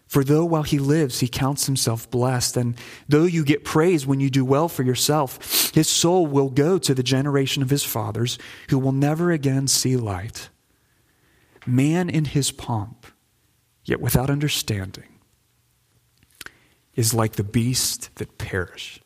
For 0.07 0.23
though 0.23 0.45
while 0.45 0.63
he 0.63 0.79
lives 0.79 1.19
he 1.19 1.27
counts 1.27 1.65
himself 1.65 2.09
blessed, 2.09 2.55
and 2.55 2.75
though 3.09 3.25
you 3.25 3.43
get 3.43 3.65
praise 3.65 4.07
when 4.07 4.19
you 4.19 4.29
do 4.29 4.45
well 4.45 4.69
for 4.69 4.83
yourself, 4.83 5.71
his 5.73 5.89
soul 5.89 6.25
will 6.25 6.49
go 6.49 6.77
to 6.77 6.93
the 6.93 7.03
generation 7.03 7.61
of 7.61 7.69
his 7.69 7.83
fathers 7.83 8.39
who 8.69 8.79
will 8.79 8.93
never 8.93 9.31
again 9.31 9.67
see 9.67 9.97
light. 9.97 10.49
Man 11.65 12.09
in 12.09 12.23
his 12.23 12.51
pomp, 12.51 13.05
yet 13.83 13.99
without 13.99 14.29
understanding, 14.29 15.19
is 16.95 17.13
like 17.13 17.33
the 17.33 17.43
beast 17.43 18.09
that 18.15 18.37
perish. 18.37 19.01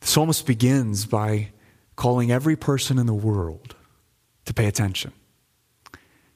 The 0.00 0.06
psalmist 0.06 0.46
begins 0.46 1.04
by 1.04 1.50
calling 1.94 2.32
every 2.32 2.56
person 2.56 2.98
in 2.98 3.04
the 3.04 3.12
world 3.12 3.76
to 4.46 4.54
pay 4.54 4.64
attention. 4.64 5.12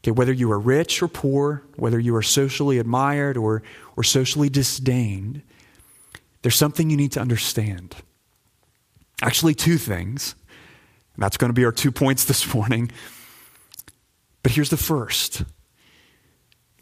Okay, 0.04 0.11
whether 0.11 0.34
you 0.34 0.52
are 0.52 0.58
rich 0.58 1.02
or 1.02 1.08
poor, 1.08 1.62
whether 1.76 1.99
you 1.99 2.14
are 2.14 2.20
socially 2.20 2.78
admired 2.78 3.38
or, 3.38 3.62
or 3.96 4.04
socially 4.04 4.50
disdained, 4.50 5.40
there's 6.42 6.56
something 6.56 6.90
you 6.90 6.96
need 6.99 7.12
to 7.12 7.20
understand. 7.20 7.96
Actually, 9.23 9.54
two 9.54 9.78
things. 9.78 10.34
And 11.14 11.23
that's 11.23 11.38
going 11.38 11.49
to 11.49 11.54
be 11.54 11.64
our 11.64 11.73
two 11.73 11.90
points 11.90 12.26
this 12.26 12.54
morning. 12.54 12.92
But 14.42 14.52
here's 14.52 14.68
the 14.68 14.76
first 14.76 15.42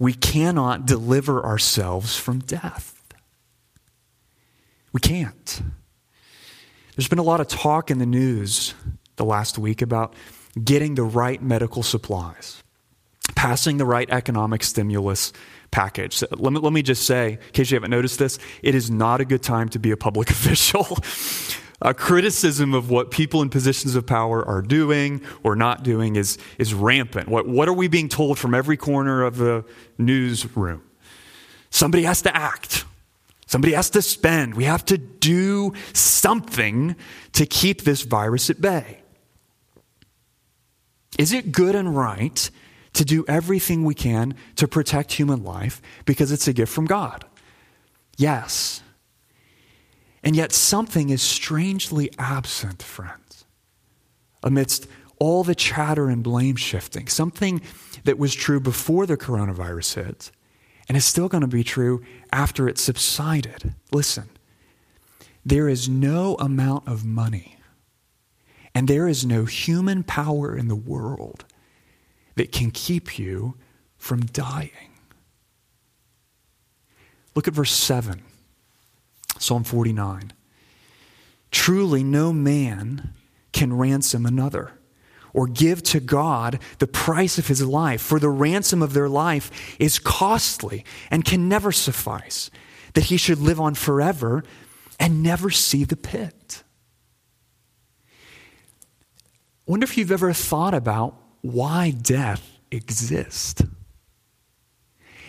we 0.01 0.15
cannot 0.15 0.85
deliver 0.85 1.45
ourselves 1.45 2.17
from 2.17 2.41
death. 2.41 3.01
We 4.93 4.99
can't. 4.99 5.63
There's 6.97 7.07
been 7.07 7.21
a 7.21 7.23
lot 7.23 7.41
of 7.41 7.47
talk 7.47 7.89
in 7.89 7.99
the 7.99 8.07
news 8.07 8.75
the 9.15 9.25
last 9.25 9.59
week 9.59 9.81
about 9.81 10.15
getting 10.65 10.97
the 10.97 11.05
right 11.05 11.41
medical 11.41 11.85
supplies 11.85 12.65
passing 13.35 13.77
the 13.77 13.85
right 13.85 14.09
economic 14.11 14.63
stimulus 14.63 15.33
package. 15.71 16.17
So 16.17 16.27
let, 16.31 16.53
me, 16.53 16.61
let 16.61 16.73
me 16.73 16.83
just 16.83 17.07
say, 17.07 17.33
in 17.33 17.53
case 17.53 17.71
you 17.71 17.77
haven't 17.77 17.91
noticed 17.91 18.19
this, 18.19 18.39
it 18.63 18.75
is 18.75 18.91
not 18.91 19.21
a 19.21 19.25
good 19.25 19.43
time 19.43 19.69
to 19.71 19.79
be 19.79 19.91
a 19.91 19.97
public 19.97 20.31
official. 20.31 20.99
a 21.81 21.93
criticism 21.93 22.75
of 22.75 22.91
what 22.91 23.11
people 23.11 23.43
in 23.43 23.49
positions 23.49 23.97
of 23.97 24.07
power 24.07 24.47
are 24.47 24.63
doing 24.63 25.21
or 25.43 25.57
not 25.57 25.83
doing 25.83 26.17
is, 26.17 26.39
is 26.59 26.73
rampant. 26.73 27.29
What, 27.29 27.49
what 27.49 27.69
are 27.69 27.73
we 27.73 27.89
being 27.89 28.09
told 28.09 28.39
from 28.39 28.55
every 28.55 28.77
corner 28.77 29.25
of 29.25 29.37
the 29.37 29.65
newsroom? 29.99 30.83
Somebody 31.71 32.05
has 32.05 32.23
to 32.23 32.37
act. 32.37 32.85
Somebody 33.47 33.73
has 33.73 33.91
to 33.91 34.03
spend. 34.03 34.55
We 34.55 34.65
have 34.65 34.85
to 34.87 34.97
do 34.97 35.73
something 35.93 36.97
to 37.33 37.47
keep 37.47 37.83
this 37.83 38.03
virus 38.03 38.49
at 38.49 38.61
bay. 38.61 39.01
Is 41.19 41.33
it 41.33 41.53
good 41.53 41.75
and 41.75 41.95
right 41.95 42.51
to 42.95 43.05
do 43.05 43.25
everything 43.27 43.85
we 43.85 43.95
can 43.95 44.35
to 44.57 44.69
protect 44.69 45.13
human 45.13 45.43
life 45.43 45.81
because 46.05 46.31
it's 46.31 46.49
a 46.49 46.53
gift 46.53 46.73
from 46.73 46.87
God. 46.87 47.25
Yes. 48.17 48.83
And 50.23 50.37
yet, 50.37 50.53
something 50.53 51.11
is 51.11 51.23
strangely 51.23 52.11
absent, 52.19 52.83
friends, 52.83 53.45
amidst 54.43 54.87
all 55.19 55.43
the 55.43 55.55
chatter 55.55 56.09
and 56.09 56.23
blame 56.23 56.57
shifting. 56.57 57.09
Something 57.09 57.63
that 58.05 58.19
was 58.19 58.35
true 58.35 58.61
before 58.61 59.07
the 59.07 59.17
coronavirus 59.17 59.95
hit 59.95 60.31
and 60.89 60.97
is 60.97 61.05
still 61.05 61.29
going 61.29 61.43
to 61.43 61.47
be 61.47 61.65
true 61.65 62.03
after 62.33 62.69
it 62.69 62.79
subsided. 62.79 63.75
Listen, 63.93 64.29
there 65.45 65.69
is 65.69 65.89
no 65.89 66.37
amount 66.37 66.87
of 66.87 67.05
money 67.05 67.57
and 68.75 68.89
there 68.89 69.09
is 69.09 69.25
no 69.25 69.45
human 69.45 70.03
power 70.03 70.57
in 70.57 70.69
the 70.69 70.77
world 70.77 71.45
that 72.35 72.53
can 72.53 72.71
keep 72.71 73.19
you 73.19 73.57
from 73.97 74.21
dying. 74.21 74.71
Look 77.35 77.49
at 77.49 77.55
verse 77.55 77.73
7, 77.73 78.23
Psalm 79.39 79.65
49. 79.65 80.33
Truly, 81.51 82.03
no 82.03 82.33
man 82.33 83.15
can 83.53 83.77
ransom 83.77 84.27
another 84.27 84.73
or 85.35 85.47
give 85.47 85.83
to 85.83 86.01
God 86.01 86.59
the 86.79 86.87
price 86.87 87.39
of 87.39 87.47
his 87.47 87.65
life, 87.65 88.03
for 88.03 88.19
the 88.19 88.29
ransom 88.29 88.83
of 88.83 88.93
their 88.93 89.09
life 89.09 89.77
is 89.79 89.99
costly 89.99 90.85
and 91.11 91.25
can 91.25 91.49
never 91.49 91.73
suffice, 91.73 92.51
that 92.95 93.05
he 93.05 93.17
should 93.17 93.39
live 93.39 93.59
on 93.59 93.75
forever 93.75 94.45
and 95.01 95.23
never 95.23 95.51
see 95.51 95.85
the 95.85 95.97
pit. 95.97 96.63
Wonder 99.65 99.85
if 99.85 99.97
you've 99.97 100.13
ever 100.13 100.33
thought 100.33 100.75
about 100.75 101.22
why 101.43 101.91
death 101.91 102.59
exists. 102.71 103.63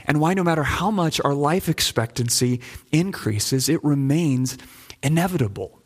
And 0.06 0.20
why, 0.20 0.34
no 0.34 0.44
matter 0.44 0.64
how 0.64 0.92
much 0.92 1.20
our 1.22 1.34
life 1.34 1.70
expectancy 1.70 2.62
increases, 2.92 3.70
it 3.70 3.84
remains 3.84 4.58
inevitable. 5.02 5.80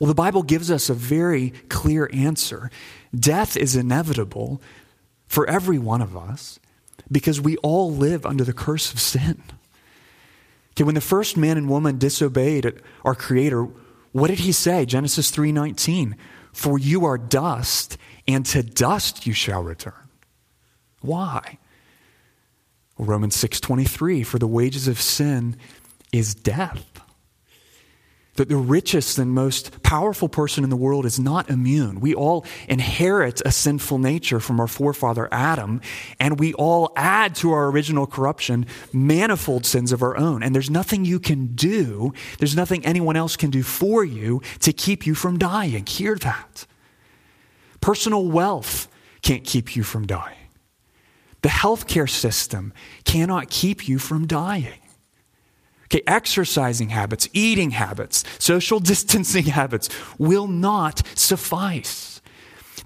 Well, 0.00 0.08
the 0.08 0.14
Bible 0.14 0.42
gives 0.42 0.70
us 0.70 0.88
a 0.90 0.94
very 0.94 1.50
clear 1.68 2.10
answer. 2.12 2.70
Death 3.14 3.56
is 3.56 3.76
inevitable 3.76 4.60
for 5.26 5.48
every 5.48 5.78
one 5.78 6.02
of 6.02 6.16
us 6.16 6.58
because 7.10 7.40
we 7.40 7.56
all 7.58 7.92
live 7.92 8.26
under 8.26 8.44
the 8.44 8.52
curse 8.52 8.92
of 8.92 9.00
sin. 9.00 9.42
Okay, 10.72 10.82
when 10.82 10.96
the 10.96 11.00
first 11.00 11.36
man 11.36 11.56
and 11.56 11.68
woman 11.68 11.98
disobeyed 11.98 12.80
our 13.04 13.14
creator, 13.14 13.68
what 14.10 14.28
did 14.28 14.40
he 14.40 14.50
say? 14.50 14.84
Genesis 14.84 15.30
3:19, 15.30 16.16
"For 16.54 16.78
you 16.78 17.04
are 17.04 17.18
dust, 17.18 17.98
and 18.26 18.46
to 18.46 18.62
dust 18.62 19.26
you 19.26 19.34
shall 19.34 19.62
return. 19.62 20.08
Why? 21.00 21.58
Romans 22.96 23.36
6:23 23.36 24.24
for 24.24 24.38
the 24.38 24.46
wages 24.46 24.88
of 24.88 25.00
sin 25.00 25.56
is 26.12 26.34
death. 26.34 26.93
That 28.36 28.48
the 28.48 28.56
richest 28.56 29.18
and 29.18 29.30
most 29.30 29.82
powerful 29.82 30.28
person 30.28 30.64
in 30.64 30.70
the 30.70 30.76
world 30.76 31.06
is 31.06 31.20
not 31.20 31.48
immune. 31.48 32.00
We 32.00 32.14
all 32.14 32.44
inherit 32.68 33.40
a 33.44 33.52
sinful 33.52 33.98
nature 33.98 34.40
from 34.40 34.58
our 34.58 34.66
forefather 34.66 35.28
Adam, 35.30 35.80
and 36.18 36.40
we 36.40 36.52
all 36.54 36.92
add 36.96 37.36
to 37.36 37.52
our 37.52 37.68
original 37.68 38.06
corruption 38.08 38.66
manifold 38.92 39.64
sins 39.66 39.92
of 39.92 40.02
our 40.02 40.16
own. 40.16 40.42
And 40.42 40.52
there's 40.52 40.70
nothing 40.70 41.04
you 41.04 41.20
can 41.20 41.54
do, 41.54 42.12
there's 42.38 42.56
nothing 42.56 42.84
anyone 42.84 43.16
else 43.16 43.36
can 43.36 43.50
do 43.50 43.62
for 43.62 44.04
you 44.04 44.42
to 44.60 44.72
keep 44.72 45.06
you 45.06 45.14
from 45.14 45.38
dying. 45.38 45.86
Hear 45.86 46.16
that. 46.16 46.66
Personal 47.80 48.26
wealth 48.26 48.88
can't 49.22 49.44
keep 49.44 49.76
you 49.76 49.82
from 49.82 50.06
dying. 50.06 50.38
The 51.42 51.50
healthcare 51.50 52.08
system 52.08 52.72
cannot 53.04 53.50
keep 53.50 53.86
you 53.86 53.98
from 53.98 54.26
dying. 54.26 54.80
Okay, 55.84 56.02
exercising 56.06 56.88
habits, 56.88 57.28
eating 57.32 57.72
habits, 57.72 58.24
social 58.38 58.80
distancing 58.92 59.44
habits 59.44 59.88
will 60.18 60.46
not 60.46 61.06
suffice. 61.14 62.20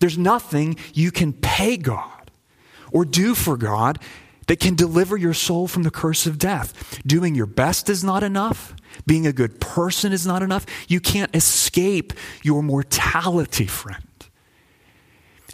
There's 0.01 0.19
nothing 0.19 0.77
you 0.95 1.11
can 1.11 1.33
pay 1.33 1.77
God 1.77 2.31
or 2.93 3.05
do 3.05 3.35
for 3.35 3.57
God 3.57 3.99
that 4.47 4.61
can 4.61 4.75
deliver 4.75 5.17
your 5.17 5.35
soul 5.35 5.69
from 5.69 5.83
the 5.83 5.91
curse 5.91 6.27
of 6.27 6.39
death. 6.39 7.01
Doing 7.07 7.35
your 7.35 7.47
best 7.47 7.89
is 7.89 8.03
not 8.03 8.23
enough. 8.23 8.75
Being 9.07 9.27
a 9.27 9.33
good 9.33 9.61
person 9.61 10.13
is 10.13 10.27
not 10.27 10.43
enough. 10.43 10.67
You 10.89 11.01
can't 11.01 11.35
escape 11.35 12.13
your 12.43 12.63
mortality, 12.63 13.67
friend. 13.67 14.03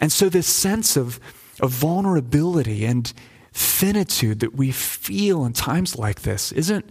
And 0.01 0.11
so, 0.11 0.29
this 0.29 0.47
sense 0.47 0.97
of, 0.97 1.19
of 1.59 1.71
vulnerability 1.71 2.85
and 2.85 3.11
finitude 3.51 4.41
that 4.41 4.55
we 4.55 4.71
feel 4.71 5.45
in 5.45 5.53
times 5.53 5.97
like 5.97 6.21
this 6.21 6.51
isn't 6.51 6.85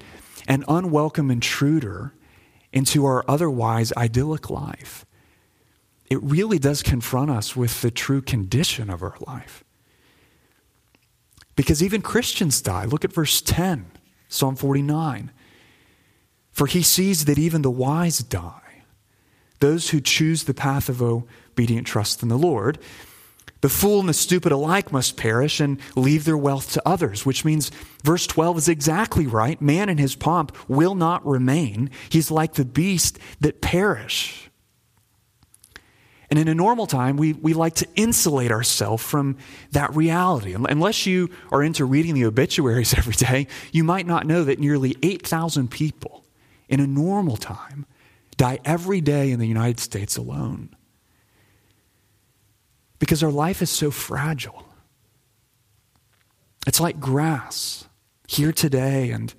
an 0.47 0.65
unwelcome 0.69 1.31
intruder 1.31 2.15
into 2.73 3.05
our 3.05 3.25
otherwise 3.29 3.93
idyllic 3.97 4.51
life. 4.51 5.07
It 6.11 6.23
really 6.23 6.59
does 6.59 6.83
confront 6.83 7.31
us 7.31 7.57
with 7.57 7.81
the 7.81 7.91
true 7.91 8.21
condition 8.21 8.91
of 8.91 9.03
our 9.03 9.17
life. 9.27 9.65
Because 11.57 11.83
even 11.83 12.03
Christians 12.03 12.61
die. 12.61 12.85
Look 12.85 13.05
at 13.05 13.13
verse 13.13 13.41
10, 13.41 13.87
Psalm 14.29 14.57
49. 14.57 15.31
For 16.51 16.67
he 16.67 16.83
sees 16.83 17.25
that 17.25 17.39
even 17.39 17.63
the 17.63 17.71
wise 17.71 18.19
die, 18.19 18.83
those 19.61 19.91
who 19.91 20.01
choose 20.01 20.45
the 20.45 20.55
path 20.55 20.89
of 20.89 21.01
obedient 21.01 21.87
trust 21.87 22.23
in 22.23 22.29
the 22.29 22.39
Lord. 22.39 22.79
The 23.65 23.71
fool 23.71 24.01
and 24.01 24.11
the 24.11 24.13
stupid 24.13 24.53
alike 24.53 24.93
must 24.93 25.17
perish 25.17 25.59
and 25.59 25.81
leave 25.97 26.27
their 26.27 26.37
wealth 26.37 26.73
to 26.73 26.83
others, 26.85 27.25
which 27.25 27.47
means 27.47 27.71
verse 28.03 28.27
12 28.27 28.59
is 28.59 28.69
exactly 28.69 29.27
right. 29.27 29.59
Man 29.59 29.89
in 29.89 29.97
his 29.97 30.15
pomp 30.15 30.55
will 30.69 30.95
not 30.95 31.25
remain. 31.25 31.89
He's 32.11 32.31
like 32.31 32.53
the 32.53 32.67
beast 32.67 33.19
that 33.41 33.63
perish. 33.63 34.51
And 36.29 36.39
in 36.39 36.47
a 36.47 36.55
normal 36.55 36.87
time, 36.87 37.17
we, 37.17 37.33
we 37.33 37.55
like 37.55 37.77
to 37.77 37.89
insulate 37.97 38.51
ourselves 38.51 39.03
from 39.03 39.39
that 39.71 39.97
reality. 39.97 40.53
Unless 40.53 41.07
you 41.07 41.31
are 41.51 41.63
into 41.63 41.87
reading 41.87 42.13
the 42.13 42.27
obituaries 42.27 42.93
every 42.99 43.15
day, 43.15 43.47
you 43.73 43.83
might 43.83 44.07
not 44.07 44.27
know 44.27 44.45
that 44.45 44.59
nearly 44.59 44.95
8,000 45.03 45.71
people 45.71 46.27
in 46.69 46.81
a 46.81 46.87
normal 46.87 47.39
time 47.39 47.87
die 48.37 48.59
every 48.63 49.01
day 49.01 49.31
in 49.31 49.39
the 49.39 49.49
United 49.49 49.81
States 49.81 50.19
alone 50.19 50.77
because 52.99 53.23
our 53.23 53.31
life 53.31 53.63
is 53.63 53.71
so 53.71 53.91
fragile. 53.91 54.65
It's 56.67 56.81
like 56.81 57.01
grass 57.01 57.87
here 58.27 58.53
today 58.53 59.11
and, 59.11 59.35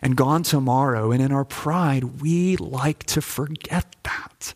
and 0.00 0.16
gone 0.16 0.42
tomorrow. 0.42 1.10
And 1.10 1.22
in 1.22 1.32
our 1.32 1.44
pride, 1.44 2.20
we 2.20 2.56
like 2.56 3.04
to 3.04 3.20
forget 3.20 3.96
that. 4.04 4.54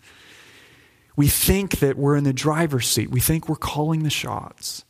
We 1.16 1.28
think 1.28 1.78
that 1.78 1.97
we're 1.97 2.16
in 2.16 2.25
the 2.25 2.33
driver's 2.33 2.87
seat, 2.87 3.11
we 3.11 3.21
think 3.21 3.49
we're 3.49 3.57
calling 3.57 4.02
the 4.02 4.11
shots. 4.11 4.85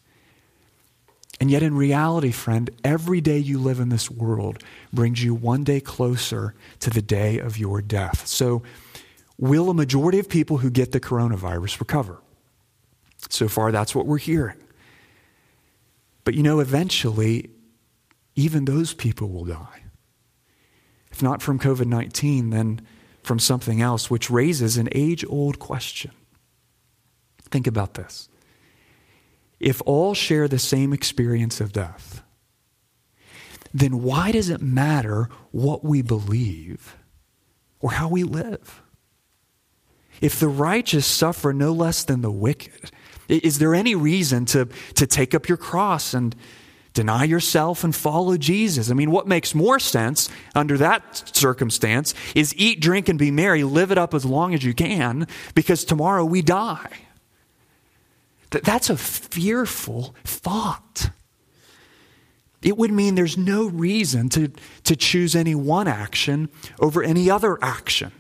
And 1.39 1.51
yet, 1.51 1.63
in 1.63 1.77
reality, 1.77 2.33
friend, 2.33 2.71
every 2.83 3.21
day 3.21 3.37
you 3.37 3.59
live 3.59 3.79
in 3.79 3.91
this 3.91 4.11
world 4.11 4.63
brings 4.91 5.23
you 5.23 5.35
one 5.35 5.65
day 5.65 5.81
closer 5.81 6.55
to 6.81 6.89
the 6.89 7.03
day 7.03 7.39
of 7.39 7.59
your 7.59 7.83
death. 7.83 8.27
So, 8.27 8.63
will 9.37 9.69
a 9.69 9.75
majority 9.75 10.19
of 10.19 10.31
people 10.31 10.59
who 10.59 10.71
get 10.71 10.93
the 10.93 11.01
coronavirus 11.01 11.79
recover? 11.79 12.23
So 13.29 13.49
far, 13.49 13.73
that's 13.73 13.95
what 13.95 14.07
we're 14.07 14.19
hearing. 14.19 14.57
But 16.25 16.35
you 16.35 16.43
know, 16.43 16.61
eventually, 16.61 17.51
even 18.35 18.65
those 18.65 18.95
people 18.95 19.31
will 19.31 19.45
die. 19.45 19.83
If 21.11 21.23
not 21.23 21.41
from 21.41 21.59
COVID 21.59 21.87
19, 21.87 22.51
then 22.51 22.81
from 23.23 23.39
something 23.39 23.81
else, 23.81 24.11
which 24.11 24.31
raises 24.31 24.77
an 24.77 24.89
age 24.93 25.25
old 25.29 25.59
question. 25.59 26.13
Think 27.51 27.67
about 27.67 27.95
this. 27.95 28.29
If 29.59 29.81
all 29.87 30.15
share 30.15 30.49
the 30.49 30.59
same 30.59 30.93
experience 30.93 31.61
of 31.61 31.73
death, 31.73 32.23
then 33.73 34.03
why 34.03 34.33
does 34.33 34.51
it 34.51 34.61
matter 34.61 35.29
what 35.51 35.85
we 35.85 36.03
believe 36.03 36.97
or 37.81 37.93
how 37.93 38.09
we 38.09 38.23
live? 38.23 38.83
If 40.21 40.39
the 40.41 40.49
righteous 40.49 41.07
suffer 41.07 41.53
no 41.53 41.73
less 41.73 42.05
than 42.05 42.23
the 42.23 42.31
wicked, 42.31 42.91
is 43.29 43.59
there 43.59 43.75
any 43.75 43.95
reason 43.95 44.45
to, 44.47 44.69
to 44.95 45.07
take 45.07 45.35
up 45.35 45.49
your 45.49 45.59
cross 45.59 46.15
and 46.15 46.35
deny 46.95 47.25
yourself 47.25 47.85
and 47.85 47.95
follow 47.95 48.37
Jesus? 48.37 48.91
I 48.91 48.95
mean, 48.95 49.11
what 49.11 49.27
makes 49.27 49.55
more 49.55 49.79
sense 49.79 50.31
under 50.55 50.79
that 50.79 51.37
circumstance 51.37 52.15
is 52.35 52.55
eat, 52.57 52.81
drink, 52.81 53.09
and 53.09 53.19
be 53.19 53.31
merry, 53.31 53.65
live 53.65 53.91
it 53.91 53.99
up 53.99 54.15
as 54.15 54.25
long 54.25 54.55
as 54.55 54.65
you 54.65 54.75
can, 54.75 55.27
because 55.55 55.85
tomorrow 55.85 56.25
we 56.25 56.43
die. 56.43 56.91
That's 58.51 58.91
a 58.91 58.97
fearful 58.97 60.15
thought. 60.25 61.11
It 62.63 62.77
would 62.77 62.91
mean 62.91 63.15
there's 63.15 63.37
no 63.37 63.67
reason 63.67 64.29
to, 64.31 64.51
to 64.85 64.97
choose 64.97 65.37
any 65.37 65.55
one 65.55 65.87
action 65.87 66.49
over 66.81 67.03
any 67.03 67.31
other 67.31 67.63
action, 67.63 68.13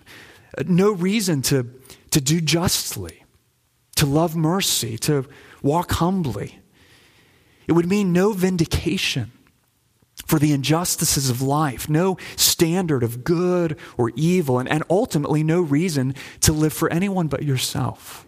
uh, 0.56 0.64
no 0.66 0.92
reason 0.92 1.42
to, 1.42 1.66
to 2.10 2.20
do 2.20 2.40
justly 2.40 3.24
to 3.96 4.06
love 4.06 4.36
mercy, 4.36 4.96
to 4.98 5.26
walk 5.62 5.92
humbly. 5.92 6.60
It 7.66 7.72
would 7.72 7.88
mean 7.88 8.12
no 8.12 8.32
vindication 8.32 9.32
for 10.24 10.38
the 10.38 10.52
injustices 10.52 11.28
of 11.28 11.42
life, 11.42 11.88
no 11.88 12.16
standard 12.36 13.02
of 13.02 13.24
good 13.24 13.78
or 13.96 14.12
evil, 14.14 14.58
and, 14.58 14.68
and 14.68 14.82
ultimately 14.88 15.42
no 15.42 15.60
reason 15.60 16.14
to 16.40 16.52
live 16.52 16.72
for 16.72 16.90
anyone 16.92 17.28
but 17.28 17.42
yourself. 17.42 18.26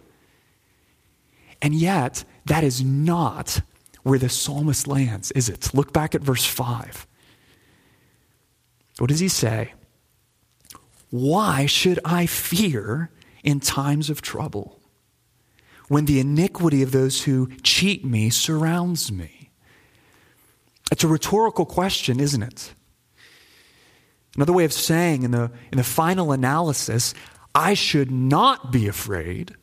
And 1.62 1.74
yet, 1.74 2.24
that 2.44 2.62
is 2.62 2.84
not 2.84 3.60
where 4.02 4.18
the 4.18 4.28
psalmist 4.28 4.86
lands, 4.86 5.32
is 5.32 5.48
it? 5.48 5.74
Look 5.74 5.92
back 5.92 6.14
at 6.14 6.22
verse 6.22 6.44
5. 6.44 7.06
What 8.98 9.08
does 9.08 9.20
he 9.20 9.28
say? 9.28 9.74
Why 11.10 11.66
should 11.66 11.98
I 12.04 12.26
fear 12.26 13.10
in 13.42 13.60
times 13.60 14.10
of 14.10 14.20
trouble? 14.20 14.77
When 15.88 16.04
the 16.04 16.20
iniquity 16.20 16.82
of 16.82 16.92
those 16.92 17.24
who 17.24 17.48
cheat 17.62 18.04
me 18.04 18.30
surrounds 18.30 19.10
me? 19.10 19.50
It's 20.90 21.04
a 21.04 21.08
rhetorical 21.08 21.66
question, 21.66 22.20
isn't 22.20 22.42
it? 22.42 22.74
Another 24.36 24.52
way 24.52 24.64
of 24.64 24.72
saying 24.72 25.22
in 25.22 25.32
the, 25.32 25.50
in 25.72 25.78
the 25.78 25.84
final 25.84 26.32
analysis, 26.32 27.14
I 27.54 27.74
should 27.74 28.10
not 28.10 28.70
be 28.70 28.86
afraid 28.86 29.54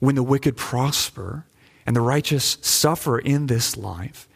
when 0.00 0.14
the 0.14 0.22
wicked 0.22 0.56
prosper 0.56 1.46
and 1.86 1.96
the 1.96 2.00
righteous 2.00 2.58
suffer 2.60 3.18
in 3.18 3.46
this 3.46 3.76
life. 3.76 4.28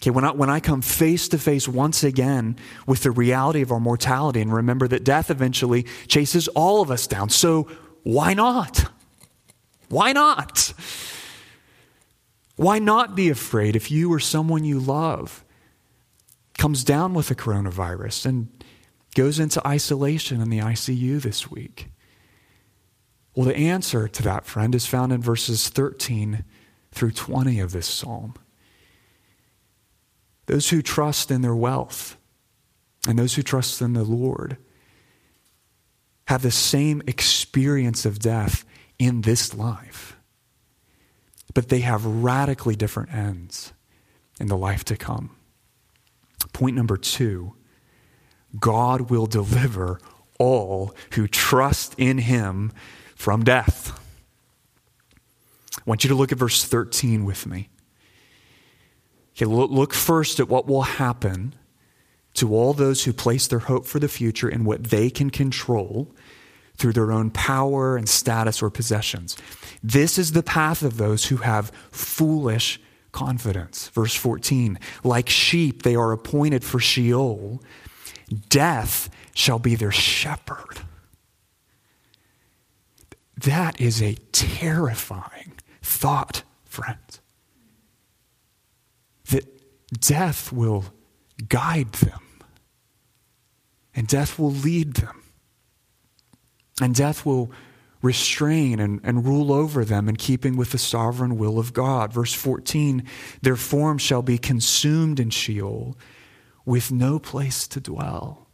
Okay, 0.00 0.10
when 0.10 0.24
I, 0.24 0.30
when 0.32 0.50
I 0.50 0.60
come 0.60 0.82
face 0.82 1.28
to 1.28 1.38
face 1.38 1.66
once 1.68 2.04
again 2.04 2.56
with 2.86 3.02
the 3.02 3.10
reality 3.10 3.62
of 3.62 3.72
our 3.72 3.80
mortality 3.80 4.40
and 4.40 4.52
remember 4.52 4.88
that 4.88 5.04
death 5.04 5.30
eventually 5.30 5.84
chases 6.06 6.48
all 6.48 6.82
of 6.82 6.90
us 6.90 7.06
down, 7.06 7.28
so 7.30 7.68
why 8.02 8.34
not? 8.34 8.90
Why 9.88 10.12
not? 10.12 10.72
Why 12.56 12.78
not 12.78 13.14
be 13.14 13.28
afraid 13.28 13.76
if 13.76 13.90
you 13.90 14.12
or 14.12 14.20
someone 14.20 14.64
you 14.64 14.78
love 14.78 15.44
comes 16.58 16.84
down 16.84 17.12
with 17.12 17.28
the 17.28 17.34
coronavirus 17.34 18.26
and 18.26 18.64
goes 19.14 19.38
into 19.38 19.66
isolation 19.66 20.40
in 20.40 20.50
the 20.50 20.58
ICU 20.58 21.20
this 21.20 21.50
week? 21.50 21.88
Well, 23.34 23.46
the 23.46 23.56
answer 23.56 24.08
to 24.08 24.22
that, 24.22 24.46
friend, 24.46 24.74
is 24.74 24.86
found 24.86 25.12
in 25.12 25.20
verses 25.20 25.68
13 25.68 26.44
through 26.92 27.12
20 27.12 27.60
of 27.60 27.72
this 27.72 27.86
psalm. 27.86 28.34
Those 30.46 30.70
who 30.70 30.80
trust 30.80 31.30
in 31.30 31.42
their 31.42 31.54
wealth 31.54 32.16
and 33.06 33.18
those 33.18 33.34
who 33.34 33.42
trust 33.42 33.82
in 33.82 33.92
the 33.92 34.04
Lord 34.04 34.56
have 36.28 36.42
the 36.42 36.50
same 36.50 37.02
experience 37.06 38.06
of 38.06 38.18
death 38.18 38.64
in 38.98 39.22
this 39.22 39.54
life. 39.54 40.16
But 41.54 41.68
they 41.68 41.80
have 41.80 42.04
radically 42.04 42.76
different 42.76 43.12
ends 43.12 43.72
in 44.40 44.48
the 44.48 44.56
life 44.56 44.84
to 44.86 44.96
come. 44.96 45.30
Point 46.52 46.76
number 46.76 46.96
two 46.96 47.54
God 48.58 49.10
will 49.10 49.26
deliver 49.26 50.00
all 50.38 50.94
who 51.12 51.26
trust 51.26 51.94
in 51.98 52.18
him 52.18 52.72
from 53.14 53.44
death. 53.44 53.98
I 55.76 55.82
want 55.84 56.04
you 56.04 56.08
to 56.08 56.14
look 56.14 56.32
at 56.32 56.38
verse 56.38 56.64
13 56.64 57.24
with 57.24 57.46
me. 57.46 57.68
Okay, 59.34 59.44
look 59.44 59.92
first 59.92 60.40
at 60.40 60.48
what 60.48 60.66
will 60.66 60.82
happen 60.82 61.54
to 62.34 62.54
all 62.54 62.72
those 62.72 63.04
who 63.04 63.12
place 63.12 63.46
their 63.46 63.60
hope 63.60 63.86
for 63.86 63.98
the 63.98 64.08
future 64.08 64.48
in 64.48 64.64
what 64.64 64.84
they 64.84 65.10
can 65.10 65.30
control 65.30 66.14
through 66.76 66.92
their 66.92 67.12
own 67.12 67.30
power 67.30 67.96
and 67.96 68.08
status 68.08 68.62
or 68.62 68.70
possessions. 68.70 69.36
This 69.82 70.18
is 70.18 70.32
the 70.32 70.42
path 70.42 70.82
of 70.82 70.96
those 70.96 71.26
who 71.26 71.38
have 71.38 71.72
foolish 71.90 72.80
confidence. 73.12 73.88
Verse 73.88 74.14
14 74.14 74.78
Like 75.02 75.28
sheep, 75.28 75.82
they 75.82 75.94
are 75.94 76.12
appointed 76.12 76.64
for 76.64 76.78
Sheol, 76.78 77.62
death 78.48 79.08
shall 79.34 79.58
be 79.58 79.74
their 79.74 79.92
shepherd. 79.92 80.80
That 83.36 83.80
is 83.80 84.02
a 84.02 84.14
terrifying 84.32 85.52
thought, 85.82 86.42
friends. 86.64 87.20
That 89.30 89.44
death 90.00 90.52
will 90.52 90.86
guide 91.48 91.92
them, 91.92 92.20
and 93.94 94.06
death 94.06 94.38
will 94.38 94.52
lead 94.52 94.94
them, 94.94 95.22
and 96.80 96.94
death 96.94 97.24
will 97.24 97.50
restrain 98.02 98.78
and, 98.78 99.00
and 99.02 99.24
rule 99.24 99.52
over 99.52 99.84
them 99.84 100.08
in 100.08 100.16
keeping 100.16 100.56
with 100.56 100.70
the 100.70 100.78
sovereign 100.78 101.36
will 101.36 101.58
of 101.58 101.72
God. 101.72 102.12
Verse 102.12 102.32
14 102.32 103.02
Their 103.42 103.56
form 103.56 103.98
shall 103.98 104.22
be 104.22 104.38
consumed 104.38 105.18
in 105.18 105.30
Sheol 105.30 105.96
with 106.64 106.92
no 106.92 107.18
place 107.18 107.66
to 107.68 107.80
dwell. 107.80 108.48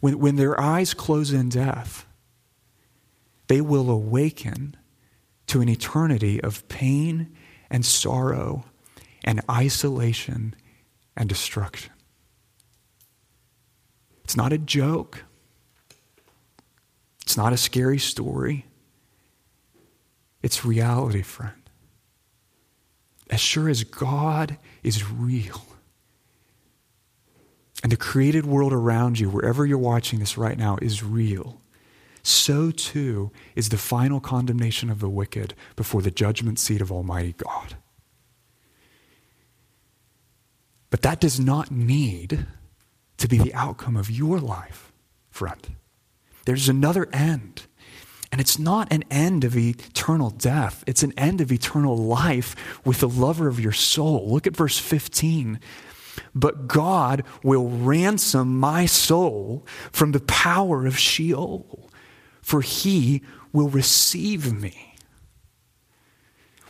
When, 0.00 0.18
when 0.18 0.36
their 0.36 0.60
eyes 0.60 0.94
close 0.94 1.32
in 1.32 1.48
death, 1.48 2.06
they 3.48 3.60
will 3.60 3.90
awaken 3.90 4.76
to 5.46 5.60
an 5.60 5.68
eternity 5.68 6.40
of 6.40 6.66
pain 6.68 7.34
and 7.70 7.84
sorrow 7.84 8.64
and 9.24 9.40
isolation 9.50 10.54
and 11.16 11.28
destruction. 11.28 11.92
It's 14.24 14.36
not 14.36 14.52
a 14.52 14.58
joke. 14.58 15.24
It's 17.24 17.36
not 17.36 17.52
a 17.52 17.56
scary 17.56 17.98
story. 17.98 18.66
It's 20.42 20.64
reality, 20.64 21.22
friend. 21.22 21.52
As 23.30 23.40
sure 23.40 23.68
as 23.68 23.82
God 23.82 24.58
is 24.82 25.10
real, 25.10 25.64
and 27.82 27.90
the 27.90 27.96
created 27.96 28.46
world 28.46 28.72
around 28.72 29.18
you, 29.18 29.28
wherever 29.28 29.66
you're 29.66 29.78
watching 29.78 30.18
this 30.18 30.38
right 30.38 30.56
now, 30.56 30.76
is 30.80 31.02
real, 31.02 31.60
so 32.22 32.70
too 32.70 33.30
is 33.54 33.70
the 33.70 33.78
final 33.78 34.20
condemnation 34.20 34.90
of 34.90 35.00
the 35.00 35.08
wicked 35.08 35.54
before 35.76 36.02
the 36.02 36.10
judgment 36.10 36.58
seat 36.58 36.80
of 36.80 36.92
Almighty 36.92 37.34
God. 37.36 37.76
But 40.90 41.02
that 41.02 41.20
does 41.20 41.40
not 41.40 41.70
need 41.70 42.46
to 43.16 43.28
be 43.28 43.38
the 43.38 43.54
outcome 43.54 43.96
of 43.96 44.10
your 44.10 44.38
life, 44.38 44.92
friend. 45.30 45.76
There's 46.44 46.68
another 46.68 47.08
end. 47.12 47.66
And 48.30 48.40
it's 48.40 48.58
not 48.58 48.92
an 48.92 49.04
end 49.10 49.44
of 49.44 49.56
eternal 49.56 50.30
death, 50.30 50.82
it's 50.86 51.04
an 51.04 51.12
end 51.16 51.40
of 51.40 51.52
eternal 51.52 51.96
life 51.96 52.56
with 52.84 52.98
the 52.98 53.08
lover 53.08 53.46
of 53.46 53.60
your 53.60 53.72
soul. 53.72 54.28
Look 54.28 54.46
at 54.46 54.56
verse 54.56 54.78
15. 54.78 55.60
But 56.34 56.66
God 56.66 57.24
will 57.42 57.68
ransom 57.68 58.58
my 58.58 58.86
soul 58.86 59.64
from 59.92 60.12
the 60.12 60.20
power 60.20 60.86
of 60.86 60.98
Sheol, 60.98 61.90
for 62.42 62.60
he 62.60 63.22
will 63.52 63.68
receive 63.68 64.52
me. 64.52 64.96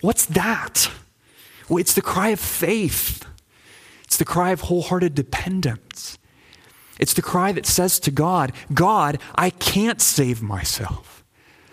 What's 0.01 0.27
that? 0.27 0.91
Well, 1.69 1.79
it's 1.79 1.95
the 1.95 2.03
cry 2.03 2.29
of 2.29 2.41
faith, 2.41 3.25
it's 4.05 4.19
the 4.19 4.27
cry 4.27 4.51
of 4.51 4.63
wholehearted 4.63 5.15
dependence. 5.15 6.19
It's 6.99 7.15
the 7.15 7.23
cry 7.23 7.53
that 7.53 7.67
says 7.67 7.99
to 8.01 8.11
God, 8.11 8.53
God, 8.73 9.19
I 9.35 9.51
can't 9.51 10.01
save 10.01 10.43
myself. 10.43 11.25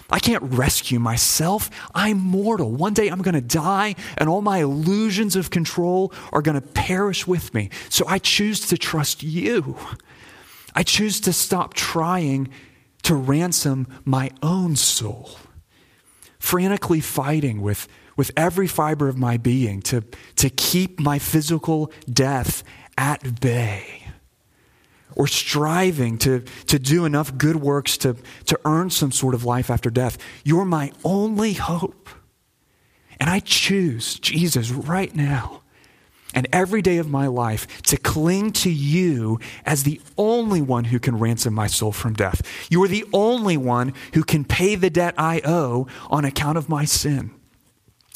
I 0.10 0.20
can't 0.20 0.44
rescue 0.44 1.00
myself. 1.00 1.70
I'm 1.96 2.18
mortal. 2.18 2.72
One 2.72 2.94
day 2.94 3.08
I'm 3.08 3.22
going 3.22 3.36
to 3.36 3.42
die, 3.42 3.96
and 4.18 4.28
all 4.28 4.42
my 4.42 4.58
illusions 4.58 5.36
of 5.38 5.50
control 5.50 6.12
are 6.34 6.42
going 6.42 6.60
to 6.60 6.68
perish 6.68 7.26
with 7.26 7.54
me. 7.54 7.70
So 7.90 8.06
I 8.08 8.18
choose 8.18 8.68
to 8.68 8.78
trust 8.78 9.24
you. 9.24 9.78
I 10.76 10.84
choose 10.84 11.22
to 11.22 11.34
stop 11.34 11.74
trying 11.74 12.50
to 13.04 13.16
ransom 13.16 13.88
my 14.04 14.32
own 14.44 14.76
soul, 14.76 15.32
frantically 16.40 17.00
fighting 17.00 17.62
with, 17.62 17.88
with 18.18 18.32
every 18.36 18.68
fiber 18.68 19.08
of 19.08 19.18
my 19.18 19.38
being 19.38 19.82
to, 19.84 20.04
to 20.36 20.50
keep 20.50 21.00
my 21.00 21.20
physical 21.20 21.92
death 22.12 22.64
at 22.98 23.40
bay 23.40 24.01
or 25.16 25.28
striving 25.28 26.18
to, 26.20 26.42
to 26.68 26.80
do 26.80 27.06
enough 27.06 27.38
good 27.38 27.58
works 27.58 27.98
to, 27.98 28.16
to 28.46 28.60
earn 28.66 28.90
some 28.90 29.12
sort 29.12 29.34
of 29.34 29.44
life 29.44 29.70
after 29.70 29.90
death. 29.90 30.18
You're 30.44 30.66
my 30.66 30.92
only 31.04 31.54
hope. 31.54 32.10
And 33.20 33.30
I 33.30 33.40
choose, 33.40 34.20
Jesus, 34.20 34.72
right 34.72 35.16
now 35.16 35.62
and 36.34 36.48
every 36.52 36.82
day 36.82 36.98
of 36.98 37.10
my 37.10 37.28
life 37.28 37.82
to 37.84 37.98
cling 37.98 38.52
to 38.52 38.72
you 38.72 39.40
as 39.66 39.84
the 39.84 40.02
only 40.18 40.62
one 40.62 40.86
who 40.86 41.00
can 41.00 41.20
ransom 41.20 41.54
my 41.54 41.68
soul 41.68 41.92
from 41.92 42.14
death. 42.14 42.42
You 42.70 42.82
are 42.84 42.88
the 42.88 43.06
only 43.14 43.58
one 43.58 43.94
who 44.14 44.24
can 44.24 44.46
pay 44.46 44.76
the 44.76 44.90
debt 44.90 45.14
I 45.18 45.42
owe 45.44 45.88
on 46.10 46.26
account 46.26 46.58
of 46.58 46.70
my 46.70 46.86
sin. 46.86 47.32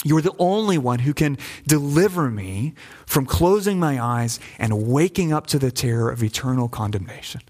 You're 0.05 0.21
the 0.21 0.35
only 0.37 0.77
one 0.77 0.99
who 0.99 1.15
can 1.15 1.35
deliver 1.65 2.29
me 2.29 2.75
from 3.07 3.25
closing 3.25 3.79
my 3.79 3.99
eyes 3.99 4.39
and 4.59 4.87
waking 4.87 5.33
up 5.33 5.47
to 5.47 5.57
the 5.57 5.71
terror 5.71 6.11
of 6.11 6.21
eternal 6.21 6.69
condemnation. 6.69 7.41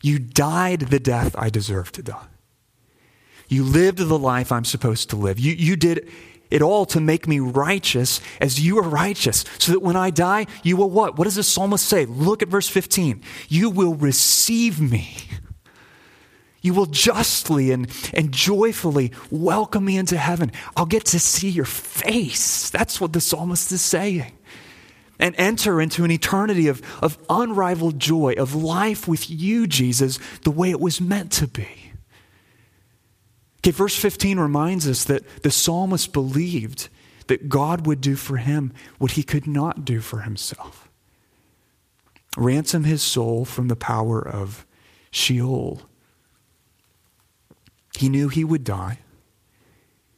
You 0.00 0.18
died 0.18 0.80
the 0.80 0.98
death 0.98 1.36
I 1.38 1.50
deserve 1.50 1.92
to 1.92 2.02
die. 2.02 2.26
You 3.48 3.64
lived 3.64 3.98
the 3.98 4.18
life 4.18 4.50
I'm 4.50 4.64
supposed 4.64 5.10
to 5.10 5.16
live. 5.16 5.38
You, 5.38 5.52
you 5.52 5.76
did 5.76 6.08
it 6.50 6.62
all 6.62 6.86
to 6.86 7.00
make 7.00 7.28
me 7.28 7.38
righteous 7.38 8.22
as 8.40 8.58
you 8.58 8.78
are 8.78 8.88
righteous, 8.88 9.44
so 9.58 9.72
that 9.72 9.80
when 9.80 9.94
I 9.94 10.08
die, 10.08 10.46
you 10.62 10.78
will 10.78 10.88
what? 10.88 11.18
What 11.18 11.24
does 11.24 11.34
the 11.34 11.42
psalmist 11.42 11.86
say? 11.86 12.06
Look 12.06 12.40
at 12.40 12.48
verse 12.48 12.68
15. 12.68 13.22
You 13.50 13.68
will 13.68 13.94
receive 13.94 14.80
me 14.80 15.18
you 16.62 16.72
will 16.72 16.86
justly 16.86 17.72
and, 17.72 17.88
and 18.14 18.32
joyfully 18.32 19.12
welcome 19.30 19.84
me 19.84 19.98
into 19.98 20.16
heaven. 20.16 20.52
I'll 20.76 20.86
get 20.86 21.04
to 21.06 21.18
see 21.18 21.50
your 21.50 21.66
face. 21.66 22.70
That's 22.70 23.00
what 23.00 23.12
the 23.12 23.20
psalmist 23.20 23.70
is 23.72 23.82
saying. 23.82 24.32
And 25.18 25.34
enter 25.36 25.80
into 25.80 26.04
an 26.04 26.10
eternity 26.10 26.68
of, 26.68 26.80
of 27.02 27.18
unrivaled 27.28 27.98
joy, 27.98 28.34
of 28.38 28.54
life 28.54 29.06
with 29.06 29.28
you, 29.28 29.66
Jesus, 29.66 30.18
the 30.42 30.50
way 30.50 30.70
it 30.70 30.80
was 30.80 31.00
meant 31.00 31.32
to 31.32 31.46
be. 31.46 31.68
Okay, 33.58 33.70
verse 33.70 33.96
15 33.96 34.40
reminds 34.40 34.88
us 34.88 35.04
that 35.04 35.42
the 35.42 35.50
psalmist 35.50 36.12
believed 36.12 36.88
that 37.28 37.48
God 37.48 37.86
would 37.86 38.00
do 38.00 38.16
for 38.16 38.38
him 38.38 38.72
what 38.98 39.12
he 39.12 39.22
could 39.22 39.46
not 39.46 39.84
do 39.84 40.00
for 40.00 40.20
himself 40.20 40.88
ransom 42.36 42.84
his 42.84 43.02
soul 43.02 43.44
from 43.44 43.68
the 43.68 43.76
power 43.76 44.26
of 44.26 44.66
Sheol 45.10 45.82
he 47.98 48.08
knew 48.08 48.28
he 48.28 48.44
would 48.44 48.64
die. 48.64 48.98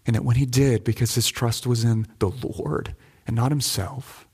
And 0.07 0.15
that 0.15 0.25
when 0.25 0.37
he 0.37 0.47
did, 0.47 0.85
because 0.85 1.15
his 1.15 1.29
trust 1.29 1.67
was 1.67 1.85
in 1.85 2.07
the 2.19 2.29
Lord 2.31 2.95
and 3.27 3.35
not 3.35 3.51
himself 3.51 4.29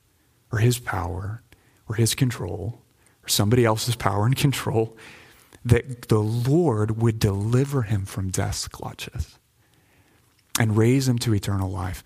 or 0.52 0.58
his 0.58 0.78
power 0.78 1.42
or 1.88 1.94
his 1.94 2.14
control 2.14 2.82
or 3.24 3.28
somebody 3.28 3.64
else's 3.64 3.96
power 3.96 4.26
and 4.26 4.36
control, 4.36 4.96
that 5.64 6.08
the 6.08 6.20
Lord 6.20 7.00
would 7.00 7.18
deliver 7.18 7.82
him 7.82 8.04
from 8.04 8.30
death's 8.30 8.66
clutches 8.66 9.38
and 10.58 10.76
raise 10.76 11.08
him 11.08 11.18
to 11.18 11.34
eternal 11.34 11.70
life. 11.70 12.02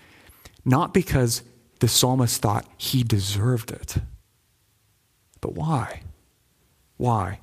Not 0.64 0.92
because 0.92 1.42
the 1.80 1.88
psalmist 1.88 2.42
thought 2.42 2.68
he 2.76 3.02
deserved 3.02 3.70
it, 3.70 3.96
but 5.40 5.54
why? 5.54 6.02
Why? 6.96 7.40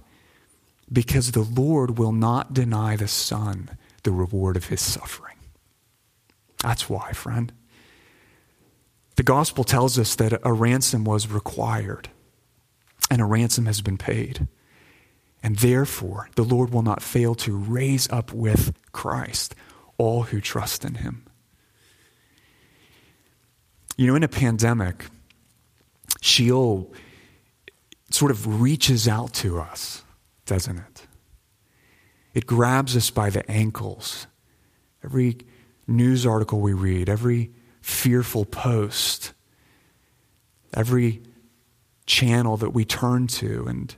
Because 0.91 1.31
the 1.31 1.43
Lord 1.43 1.97
will 1.97 2.11
not 2.11 2.53
deny 2.53 2.95
the 2.95 3.07
Son 3.07 3.77
the 4.03 4.11
reward 4.11 4.57
of 4.57 4.65
his 4.65 4.81
suffering. 4.81 5.37
That's 6.63 6.89
why, 6.89 7.11
friend. 7.13 7.51
The 9.15 9.23
gospel 9.23 9.63
tells 9.63 9.99
us 9.99 10.15
that 10.15 10.39
a 10.43 10.53
ransom 10.53 11.03
was 11.03 11.27
required, 11.27 12.09
and 13.09 13.21
a 13.21 13.25
ransom 13.25 13.65
has 13.65 13.81
been 13.81 13.97
paid. 13.97 14.47
And 15.43 15.57
therefore, 15.57 16.29
the 16.35 16.43
Lord 16.43 16.71
will 16.71 16.83
not 16.83 17.01
fail 17.01 17.35
to 17.35 17.55
raise 17.55 18.09
up 18.09 18.31
with 18.31 18.73
Christ 18.91 19.55
all 19.97 20.23
who 20.23 20.39
trust 20.39 20.85
in 20.85 20.95
him. 20.95 21.25
You 23.97 24.07
know, 24.07 24.15
in 24.15 24.23
a 24.23 24.27
pandemic, 24.27 25.05
Sheol 26.21 26.91
sort 28.09 28.31
of 28.31 28.61
reaches 28.61 29.07
out 29.07 29.33
to 29.35 29.59
us, 29.59 30.03
doesn't 30.45 30.77
it? 30.77 30.90
It 32.33 32.45
grabs 32.45 32.95
us 32.95 33.09
by 33.09 33.29
the 33.29 33.49
ankles. 33.49 34.27
Every 35.03 35.37
news 35.87 36.25
article 36.25 36.59
we 36.61 36.73
read, 36.73 37.09
every 37.09 37.51
fearful 37.81 38.45
post, 38.45 39.33
every 40.73 41.21
channel 42.05 42.57
that 42.57 42.69
we 42.71 42.85
turn 42.85 43.27
to 43.27 43.65
and 43.67 43.95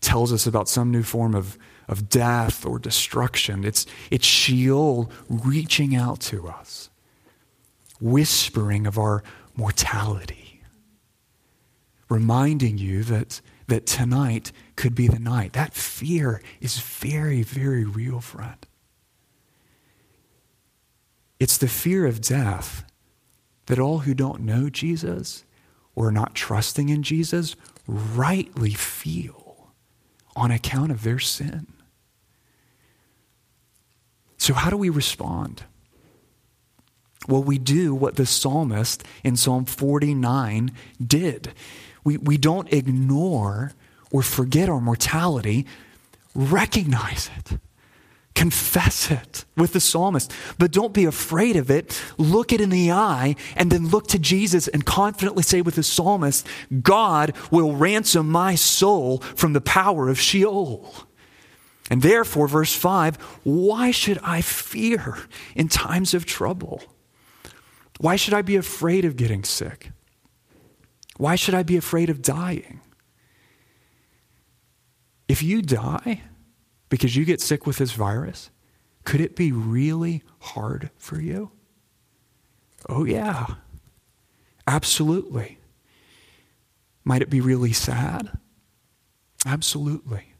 tells 0.00 0.32
us 0.32 0.46
about 0.46 0.68
some 0.68 0.90
new 0.90 1.02
form 1.02 1.34
of, 1.34 1.58
of 1.88 2.08
death 2.08 2.64
or 2.66 2.78
destruction. 2.78 3.64
It's, 3.64 3.86
it's 4.10 4.26
Sheol 4.26 5.10
reaching 5.28 5.94
out 5.94 6.20
to 6.22 6.48
us, 6.48 6.90
whispering 8.00 8.86
of 8.86 8.98
our 8.98 9.22
mortality, 9.56 10.62
reminding 12.08 12.78
you 12.78 13.02
that 13.04 13.40
that 13.68 13.86
tonight 13.86 14.52
could 14.76 14.94
be 14.94 15.08
the 15.08 15.18
night. 15.18 15.54
That 15.54 15.74
fear 15.74 16.42
is 16.60 16.78
very, 16.78 17.42
very 17.42 17.84
real, 17.84 18.20
friend. 18.20 18.58
It's 21.40 21.58
the 21.58 21.68
fear 21.68 22.06
of 22.06 22.20
death 22.20 22.84
that 23.66 23.78
all 23.78 24.00
who 24.00 24.14
don't 24.14 24.42
know 24.42 24.70
Jesus 24.70 25.44
or 25.94 26.08
are 26.08 26.12
not 26.12 26.34
trusting 26.34 26.88
in 26.88 27.02
Jesus 27.02 27.56
rightly 27.86 28.72
feel 28.72 29.72
on 30.34 30.50
account 30.50 30.90
of 30.90 31.02
their 31.02 31.18
sin. 31.18 31.66
So, 34.38 34.54
how 34.54 34.70
do 34.70 34.76
we 34.76 34.90
respond? 34.90 35.64
Well, 37.26 37.42
we 37.42 37.58
do 37.58 37.94
what 37.94 38.16
the 38.16 38.26
psalmist 38.26 39.02
in 39.24 39.36
Psalm 39.36 39.64
49 39.64 40.72
did. 41.04 41.52
We, 42.04 42.18
we 42.18 42.36
don't 42.36 42.72
ignore 42.72 43.72
or 44.10 44.22
forget 44.22 44.68
our 44.68 44.80
mortality, 44.80 45.66
recognize 46.34 47.30
it. 47.36 47.58
Confess 48.34 49.10
it 49.10 49.46
with 49.56 49.72
the 49.72 49.80
psalmist, 49.80 50.30
but 50.58 50.70
don't 50.70 50.92
be 50.92 51.06
afraid 51.06 51.56
of 51.56 51.70
it. 51.70 52.02
Look 52.18 52.52
it 52.52 52.60
in 52.60 52.68
the 52.68 52.92
eye 52.92 53.34
and 53.56 53.72
then 53.72 53.88
look 53.88 54.08
to 54.08 54.18
Jesus 54.18 54.68
and 54.68 54.84
confidently 54.84 55.42
say 55.42 55.62
with 55.62 55.76
the 55.76 55.82
psalmist, 55.82 56.46
God 56.82 57.34
will 57.50 57.74
ransom 57.74 58.28
my 58.28 58.54
soul 58.54 59.20
from 59.20 59.54
the 59.54 59.62
power 59.62 60.10
of 60.10 60.20
Sheol. 60.20 60.94
And 61.88 62.02
therefore, 62.02 62.46
verse 62.46 62.74
5 62.74 63.16
why 63.44 63.90
should 63.90 64.18
I 64.22 64.42
fear 64.42 65.16
in 65.54 65.68
times 65.68 66.12
of 66.12 66.26
trouble? 66.26 66.82
Why 68.00 68.16
should 68.16 68.34
I 68.34 68.42
be 68.42 68.56
afraid 68.56 69.06
of 69.06 69.16
getting 69.16 69.44
sick? 69.44 69.90
Why 71.16 71.36
should 71.36 71.54
I 71.54 71.62
be 71.62 71.78
afraid 71.78 72.10
of 72.10 72.20
dying? 72.20 72.80
If 75.28 75.42
you 75.42 75.62
die, 75.62 76.22
because 76.88 77.16
you 77.16 77.24
get 77.24 77.40
sick 77.40 77.66
with 77.66 77.78
this 77.78 77.92
virus, 77.92 78.50
could 79.04 79.20
it 79.20 79.36
be 79.36 79.52
really 79.52 80.22
hard 80.40 80.90
for 80.96 81.20
you? 81.20 81.50
Oh, 82.88 83.04
yeah. 83.04 83.46
Absolutely. 84.66 85.58
Might 87.04 87.22
it 87.22 87.30
be 87.30 87.40
really 87.40 87.72
sad? 87.72 88.38
Absolutely. 89.44 90.32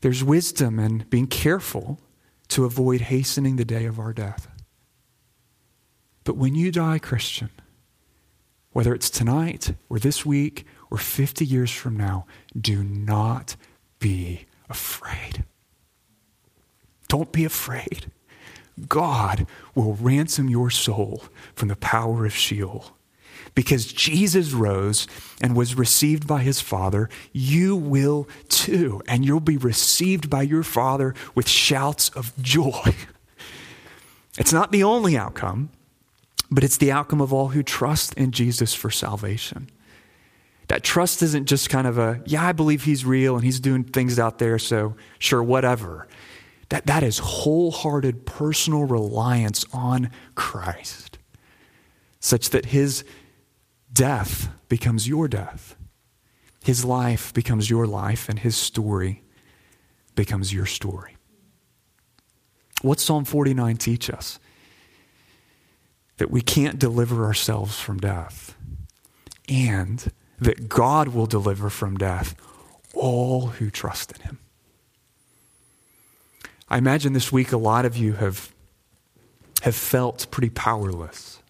There's 0.00 0.24
wisdom 0.24 0.78
in 0.78 1.04
being 1.10 1.26
careful 1.26 2.00
to 2.48 2.64
avoid 2.64 3.02
hastening 3.02 3.56
the 3.56 3.64
day 3.64 3.84
of 3.84 3.98
our 3.98 4.12
death. 4.12 4.48
But 6.24 6.36
when 6.36 6.54
you 6.54 6.70
die, 6.70 6.98
Christian, 6.98 7.50
whether 8.72 8.94
it's 8.94 9.10
tonight 9.10 9.74
or 9.88 9.98
this 9.98 10.24
week 10.24 10.66
or 10.90 10.98
50 10.98 11.44
years 11.44 11.70
from 11.70 11.96
now, 11.96 12.26
do 12.58 12.82
not 12.82 13.56
be 13.98 14.46
afraid. 14.68 15.44
Don't 17.08 17.32
be 17.32 17.44
afraid. 17.44 18.10
God 18.88 19.46
will 19.74 19.94
ransom 19.94 20.48
your 20.48 20.70
soul 20.70 21.24
from 21.54 21.68
the 21.68 21.76
power 21.76 22.24
of 22.24 22.34
Sheol. 22.34 22.96
Because 23.54 23.92
Jesus 23.92 24.52
rose 24.52 25.06
and 25.40 25.56
was 25.56 25.74
received 25.74 26.26
by 26.26 26.42
his 26.42 26.60
Father, 26.60 27.08
you 27.32 27.74
will 27.74 28.28
too. 28.48 29.02
And 29.08 29.24
you'll 29.24 29.40
be 29.40 29.56
received 29.56 30.30
by 30.30 30.42
your 30.42 30.62
Father 30.62 31.14
with 31.34 31.48
shouts 31.48 32.10
of 32.10 32.32
joy. 32.40 32.94
It's 34.38 34.52
not 34.52 34.70
the 34.70 34.84
only 34.84 35.16
outcome, 35.16 35.70
but 36.50 36.62
it's 36.62 36.76
the 36.76 36.92
outcome 36.92 37.20
of 37.20 37.32
all 37.32 37.48
who 37.48 37.62
trust 37.62 38.14
in 38.14 38.30
Jesus 38.30 38.72
for 38.72 38.90
salvation. 38.90 39.68
That 40.70 40.84
trust 40.84 41.20
isn't 41.20 41.46
just 41.46 41.68
kind 41.68 41.88
of 41.88 41.98
a, 41.98 42.22
yeah, 42.26 42.46
I 42.46 42.52
believe 42.52 42.84
he's 42.84 43.04
real 43.04 43.34
and 43.34 43.44
he's 43.44 43.58
doing 43.58 43.82
things 43.82 44.20
out 44.20 44.38
there, 44.38 44.56
so 44.56 44.94
sure, 45.18 45.42
whatever. 45.42 46.06
That, 46.68 46.86
that 46.86 47.02
is 47.02 47.18
wholehearted 47.18 48.24
personal 48.24 48.84
reliance 48.84 49.64
on 49.72 50.12
Christ, 50.36 51.18
such 52.20 52.50
that 52.50 52.66
his 52.66 53.02
death 53.92 54.48
becomes 54.68 55.08
your 55.08 55.26
death, 55.26 55.74
his 56.62 56.84
life 56.84 57.34
becomes 57.34 57.68
your 57.68 57.88
life, 57.88 58.28
and 58.28 58.38
his 58.38 58.54
story 58.54 59.24
becomes 60.14 60.54
your 60.54 60.66
story. 60.66 61.16
What 62.82 63.00
Psalm 63.00 63.24
49 63.24 63.76
teach 63.76 64.08
us? 64.08 64.38
That 66.18 66.30
we 66.30 66.42
can't 66.42 66.78
deliver 66.78 67.24
ourselves 67.24 67.80
from 67.80 67.98
death. 67.98 68.54
And 69.48 70.12
that 70.40 70.68
God 70.68 71.08
will 71.08 71.26
deliver 71.26 71.70
from 71.70 71.96
death 71.96 72.34
all 72.94 73.48
who 73.48 73.70
trust 73.70 74.12
in 74.12 74.22
him. 74.22 74.38
I 76.68 76.78
imagine 76.78 77.12
this 77.12 77.32
week 77.32 77.52
a 77.52 77.56
lot 77.56 77.84
of 77.84 77.96
you 77.96 78.14
have, 78.14 78.52
have 79.62 79.74
felt 79.74 80.26
pretty 80.30 80.50
powerless. 80.50 81.42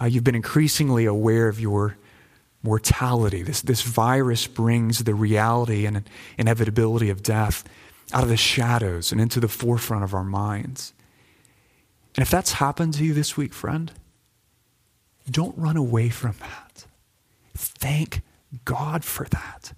Uh, 0.00 0.06
you've 0.06 0.24
been 0.24 0.34
increasingly 0.34 1.04
aware 1.04 1.48
of 1.48 1.60
your 1.60 1.96
mortality. 2.62 3.42
This, 3.42 3.60
this 3.60 3.82
virus 3.82 4.46
brings 4.46 5.04
the 5.04 5.14
reality 5.14 5.84
and 5.84 6.08
inevitability 6.38 7.10
of 7.10 7.22
death 7.22 7.64
out 8.12 8.22
of 8.22 8.28
the 8.28 8.36
shadows 8.36 9.10
and 9.10 9.20
into 9.20 9.40
the 9.40 9.48
forefront 9.48 10.04
of 10.04 10.14
our 10.14 10.24
minds. 10.24 10.92
And 12.14 12.22
if 12.22 12.30
that's 12.30 12.52
happened 12.52 12.94
to 12.94 13.04
you 13.04 13.14
this 13.14 13.36
week, 13.36 13.52
friend, 13.52 13.90
don't 15.30 15.56
run 15.56 15.76
away 15.76 16.08
from 16.08 16.34
that. 16.40 16.86
Thank 17.54 18.22
God 18.64 19.04
for 19.04 19.26
that. 19.26 19.72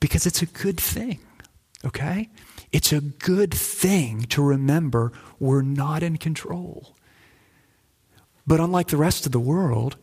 Because 0.00 0.26
it's 0.26 0.42
a 0.42 0.46
good 0.46 0.78
thing, 0.78 1.20
okay? 1.84 2.28
It's 2.72 2.92
a 2.92 3.00
good 3.00 3.52
thing 3.52 4.22
to 4.30 4.42
remember 4.42 5.12
we're 5.38 5.62
not 5.62 6.02
in 6.02 6.18
control. 6.18 6.94
But 8.46 8.60
unlike 8.60 8.88
the 8.88 8.96
rest 8.96 9.26
of 9.26 9.32
the 9.32 9.40
world, 9.40 9.96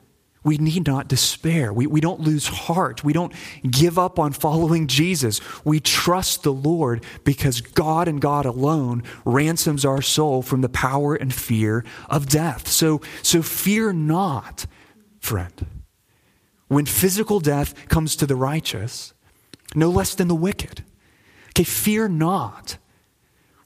we 0.44 0.58
need 0.60 0.86
not 0.86 1.08
despair. 1.08 1.74
We, 1.74 1.88
we 1.88 2.02
don't 2.02 2.20
lose 2.22 2.46
heart. 2.46 3.04
We 3.04 3.14
don't 3.14 3.34
give 3.68 3.98
up 3.98 4.20
on 4.20 4.32
following 4.32 4.86
Jesus. 4.86 5.42
We 5.66 5.80
trust 5.80 6.44
the 6.44 6.54
Lord 6.54 7.04
because 7.24 7.62
God 7.62 8.08
and 8.08 8.22
God 8.22 8.46
alone 8.46 9.02
ransoms 9.26 9.86
our 9.86 10.04
soul 10.04 10.44
from 10.44 10.62
the 10.62 10.70
power 10.70 11.16
and 11.16 11.34
fear 11.34 11.84
of 12.10 12.28
death. 12.28 12.68
So, 12.68 13.02
so 13.24 13.42
fear 13.42 13.92
not, 13.92 14.68
friend 15.20 15.66
when 16.76 16.86
physical 16.86 17.40
death 17.40 17.88
comes 17.88 18.18
to 18.18 18.26
the 18.26 18.36
righteous, 18.36 19.14
no 19.76 19.90
less 19.90 20.14
than 20.14 20.28
the 20.28 20.36
wicked. 20.36 20.84
Okay, 21.52 21.64
fear 21.64 22.10
not 22.10 22.78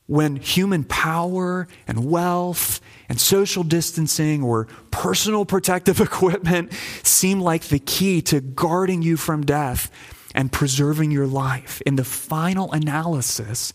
when 0.06 0.36
human 0.36 0.84
power 0.84 1.68
and 1.88 2.06
wealth 2.06 2.80
and 3.10 3.20
social 3.20 3.64
distancing 3.64 4.44
or 4.44 4.68
personal 4.92 5.44
protective 5.44 6.00
equipment 6.10 6.72
seem 7.02 7.42
like 7.42 7.64
the 7.64 7.80
key 7.80 8.22
to 8.22 8.42
guarding 8.42 9.02
you 9.02 9.18
from 9.18 9.44
death 9.44 9.90
and 10.36 10.52
preserving 10.52 11.10
your 11.10 11.26
life. 11.26 11.82
In 11.88 11.96
the 11.96 12.04
final 12.04 12.72
analysis, 12.72 13.74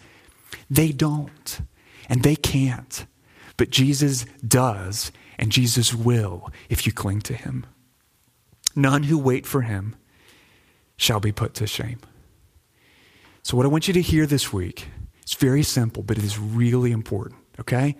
they 0.71 0.93
don't 0.93 1.61
and 2.09 2.23
they 2.23 2.37
can't. 2.37 3.05
But 3.57 3.71
Jesus 3.71 4.27
does 4.47 5.11
and 5.41 5.51
Jesus 5.51 5.93
will 5.93 6.53
if 6.69 6.87
you 6.87 6.93
cling 6.93 7.21
to 7.23 7.35
him. 7.35 7.67
None 8.75 9.05
who 9.05 9.19
wait 9.19 9.47
for 9.47 9.63
him 9.63 9.97
shall 10.97 11.21
be 11.21 11.33
put 11.33 11.55
to 11.55 11.67
shame. 11.67 12.01
So, 13.43 13.57
what 13.57 13.67
I 13.67 13.69
want 13.69 13.89
you 13.89 13.95
to 13.95 14.03
hear 14.03 14.27
this 14.27 14.53
week, 14.53 14.89
it's 15.23 15.35
very 15.35 15.63
simple, 15.63 16.03
but 16.03 16.19
it 16.19 16.25
is 16.25 16.39
really 16.39 16.93
important, 16.93 17.41
okay? 17.61 17.97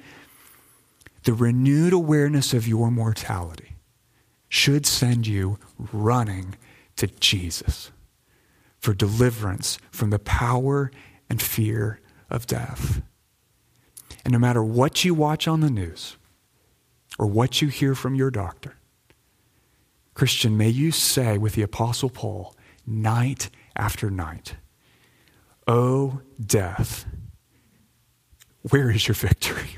The 1.25 1.35
renewed 1.35 1.93
awareness 1.93 2.55
of 2.55 2.67
your 2.67 2.91
mortality 2.91 3.77
should 4.49 4.87
send 4.87 5.27
you 5.27 5.59
running 5.79 6.57
to 6.97 7.07
Jesus 7.07 7.91
for 8.79 8.95
deliverance 8.95 9.79
from 9.91 10.11
the 10.11 10.19
power 10.19 10.91
and 11.29 11.41
fear 11.41 12.01
of 12.31 12.47
death. 12.47 13.03
And 14.25 14.33
no 14.33 14.39
matter 14.39 14.63
what 14.63 15.05
you 15.05 15.15
watch 15.15 15.49
on 15.49 15.61
the 15.61 15.71
news 15.71 16.17
or 17.19 17.27
what 17.27 17.61
you 17.61 17.69
hear 17.69 17.95
from 17.95 18.15
your 18.15 18.31
doctor, 18.31 18.77
Christian, 20.15 20.57
may 20.57 20.69
you 20.69 20.93
say 20.93 21.37
with 21.39 21.55
the 21.55 21.63
Apostle 21.63 22.09
Paul, 22.09 22.55
night 22.87 23.51
after 23.77 24.11
night, 24.11 24.55
O 25.67 26.21
death, 26.45 27.05
where 28.71 28.91
is 28.91 29.09
your 29.09 29.15
victory? 29.15 29.71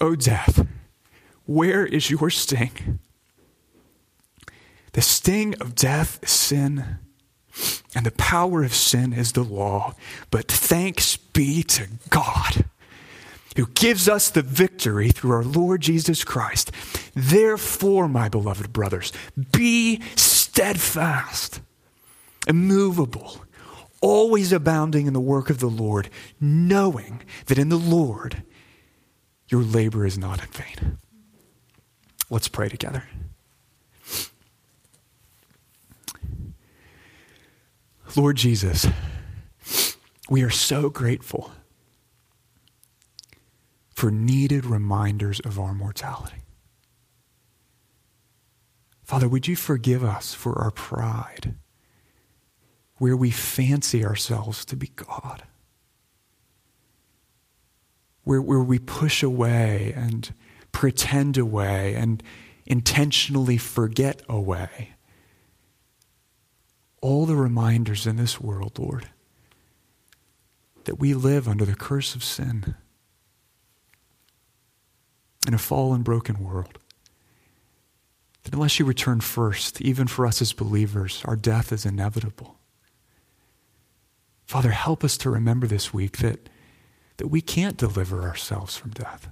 O 0.00 0.14
death, 0.14 0.66
where 1.44 1.84
is 1.84 2.10
your 2.10 2.30
sting? 2.30 2.98
The 4.92 5.02
sting 5.02 5.54
of 5.60 5.74
death 5.74 6.18
is 6.22 6.30
sin, 6.30 6.98
and 7.94 8.06
the 8.06 8.12
power 8.12 8.62
of 8.62 8.74
sin 8.74 9.12
is 9.12 9.32
the 9.32 9.44
law. 9.44 9.94
But 10.30 10.48
thanks 10.48 11.16
be 11.16 11.62
to 11.64 11.88
God 12.08 12.64
who 13.58 13.66
gives 13.74 14.08
us 14.08 14.30
the 14.30 14.40
victory 14.40 15.10
through 15.10 15.32
our 15.32 15.42
Lord 15.42 15.80
Jesus 15.80 16.22
Christ. 16.22 16.70
Therefore, 17.12 18.06
my 18.06 18.28
beloved 18.28 18.72
brothers, 18.72 19.12
be 19.50 20.00
steadfast, 20.14 21.60
immovable, 22.46 23.44
always 24.00 24.52
abounding 24.52 25.08
in 25.08 25.12
the 25.12 25.18
work 25.18 25.50
of 25.50 25.58
the 25.58 25.66
Lord, 25.66 26.08
knowing 26.40 27.20
that 27.46 27.58
in 27.58 27.68
the 27.68 27.76
Lord 27.76 28.44
your 29.48 29.62
labor 29.62 30.06
is 30.06 30.16
not 30.16 30.40
in 30.40 30.50
vain. 30.50 30.98
Let's 32.30 32.46
pray 32.46 32.68
together. 32.68 33.02
Lord 38.14 38.36
Jesus, 38.36 38.86
we 40.30 40.44
are 40.44 40.50
so 40.50 40.90
grateful 40.90 41.50
for 43.98 44.12
needed 44.12 44.64
reminders 44.64 45.40
of 45.40 45.58
our 45.58 45.74
mortality. 45.74 46.44
Father, 49.02 49.28
would 49.28 49.48
you 49.48 49.56
forgive 49.56 50.04
us 50.04 50.32
for 50.32 50.56
our 50.56 50.70
pride, 50.70 51.56
where 52.98 53.16
we 53.16 53.32
fancy 53.32 54.04
ourselves 54.04 54.64
to 54.66 54.76
be 54.76 54.92
God, 54.94 55.42
where, 58.22 58.40
where 58.40 58.62
we 58.62 58.78
push 58.78 59.24
away 59.24 59.92
and 59.96 60.32
pretend 60.70 61.36
away 61.36 61.96
and 61.96 62.22
intentionally 62.66 63.56
forget 63.56 64.22
away 64.28 64.90
all 67.02 67.26
the 67.26 67.34
reminders 67.34 68.06
in 68.06 68.14
this 68.14 68.40
world, 68.40 68.78
Lord, 68.78 69.08
that 70.84 71.00
we 71.00 71.14
live 71.14 71.48
under 71.48 71.64
the 71.64 71.74
curse 71.74 72.14
of 72.14 72.22
sin 72.22 72.76
in 75.48 75.54
a 75.54 75.58
fallen, 75.58 76.02
broken 76.02 76.44
world. 76.44 76.78
That 78.44 78.52
unless 78.52 78.78
you 78.78 78.84
return 78.84 79.20
first, 79.20 79.80
even 79.80 80.06
for 80.06 80.26
us 80.26 80.42
as 80.42 80.52
believers, 80.52 81.22
our 81.24 81.36
death 81.36 81.72
is 81.72 81.86
inevitable. 81.86 82.58
Father, 84.44 84.72
help 84.72 85.02
us 85.02 85.16
to 85.16 85.30
remember 85.30 85.66
this 85.66 85.92
week 85.92 86.18
that, 86.18 86.50
that 87.16 87.28
we 87.28 87.40
can't 87.40 87.78
deliver 87.78 88.22
ourselves 88.22 88.76
from 88.76 88.90
death. 88.90 89.30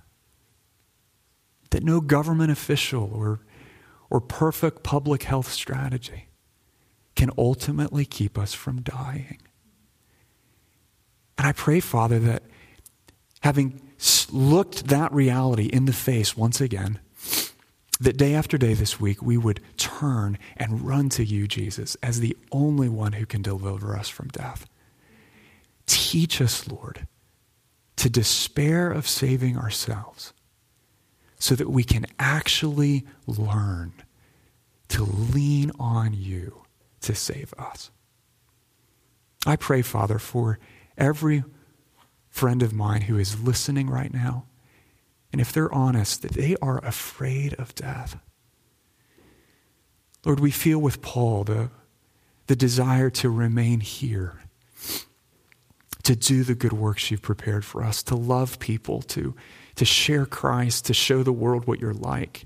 That 1.69 1.85
no 1.85 2.01
government 2.01 2.51
official 2.51 3.11
or, 3.13 3.41
or 4.09 4.23
perfect 4.23 4.83
public 4.83 5.25
health 5.25 5.53
strategy 5.53 6.29
can 7.15 7.31
ultimately 7.37 8.07
keep 8.07 8.39
us 8.39 8.55
from 8.55 8.81
dying. 8.81 9.39
And 11.37 11.47
I 11.47 11.53
pray, 11.53 11.81
Father, 11.81 12.19
that 12.21 12.43
having 13.41 13.86
looked 14.33 14.89
that 14.89 15.13
reality 15.13 15.67
in 15.67 15.87
the 15.87 15.93
face 15.93 16.37
once 16.37 16.61
again, 16.61 16.99
that 18.01 18.17
day 18.17 18.35
after 18.35 18.59
day 18.59 18.75
this 18.75 19.01
week 19.01 19.23
we 19.23 19.39
would 19.39 19.61
turn 19.77 20.39
and 20.57 20.83
run 20.83 21.09
to 21.11 21.25
you, 21.25 21.47
Jesus, 21.47 21.97
as 22.03 22.21
the 22.21 22.37
only 22.53 22.89
one 22.89 23.15
who 23.15 23.27
can 23.27 23.43
deliver 23.43 23.97
us 23.97 24.09
from 24.09 24.29
death. 24.29 24.69
Teach 25.87 26.41
us, 26.41 26.69
Lord, 26.69 27.07
to 27.97 28.11
despair 28.11 28.91
of 28.91 29.09
saving 29.09 29.57
ourselves 29.57 30.33
so 31.39 31.55
that 31.55 31.71
we 31.71 31.85
can 31.85 32.07
actually 32.19 33.07
learn 33.27 33.93
to 34.89 35.05
lean 35.05 35.71
on 35.79 36.13
you 36.13 36.63
to 37.03 37.15
save 37.15 37.55
us. 37.59 37.91
I 39.47 39.57
pray, 39.57 39.83
Father, 39.83 40.19
for 40.19 40.59
every 40.99 41.45
friend 42.37 42.63
of 42.63 42.75
mine 42.75 43.01
who 43.01 43.17
is 43.17 43.41
listening 43.41 43.89
right 43.89 44.13
now, 44.13 44.45
and 45.33 45.41
if 45.41 45.55
they're 45.55 45.73
honest, 45.73 46.21
that 46.21 46.33
they 46.33 46.55
are 46.61 46.85
afraid 46.85 47.55
of 47.55 47.75
death. 47.75 48.19
Lord, 50.23 50.41
we 50.41 50.51
feel 50.51 50.79
with 50.79 51.01
Paul 51.01 51.45
the, 51.45 51.71
the 52.47 52.55
desire 52.55 53.09
to 53.09 53.31
remain 53.31 53.81
here, 53.81 54.43
to 56.03 56.15
do 56.15 56.45
the 56.45 56.55
good 56.55 56.75
works 56.75 57.11
you've 57.11 57.23
prepared 57.23 57.65
for 57.65 57.83
us, 57.83 58.03
to 58.03 58.15
love 58.15 58.59
people, 58.59 59.01
to, 59.03 59.35
to 59.77 59.87
share 59.87 60.27
Christ, 60.27 60.85
to 60.85 60.93
show 60.93 61.23
the 61.23 61.33
world 61.33 61.67
what 61.67 61.81
you're 61.81 61.95
like. 61.95 62.45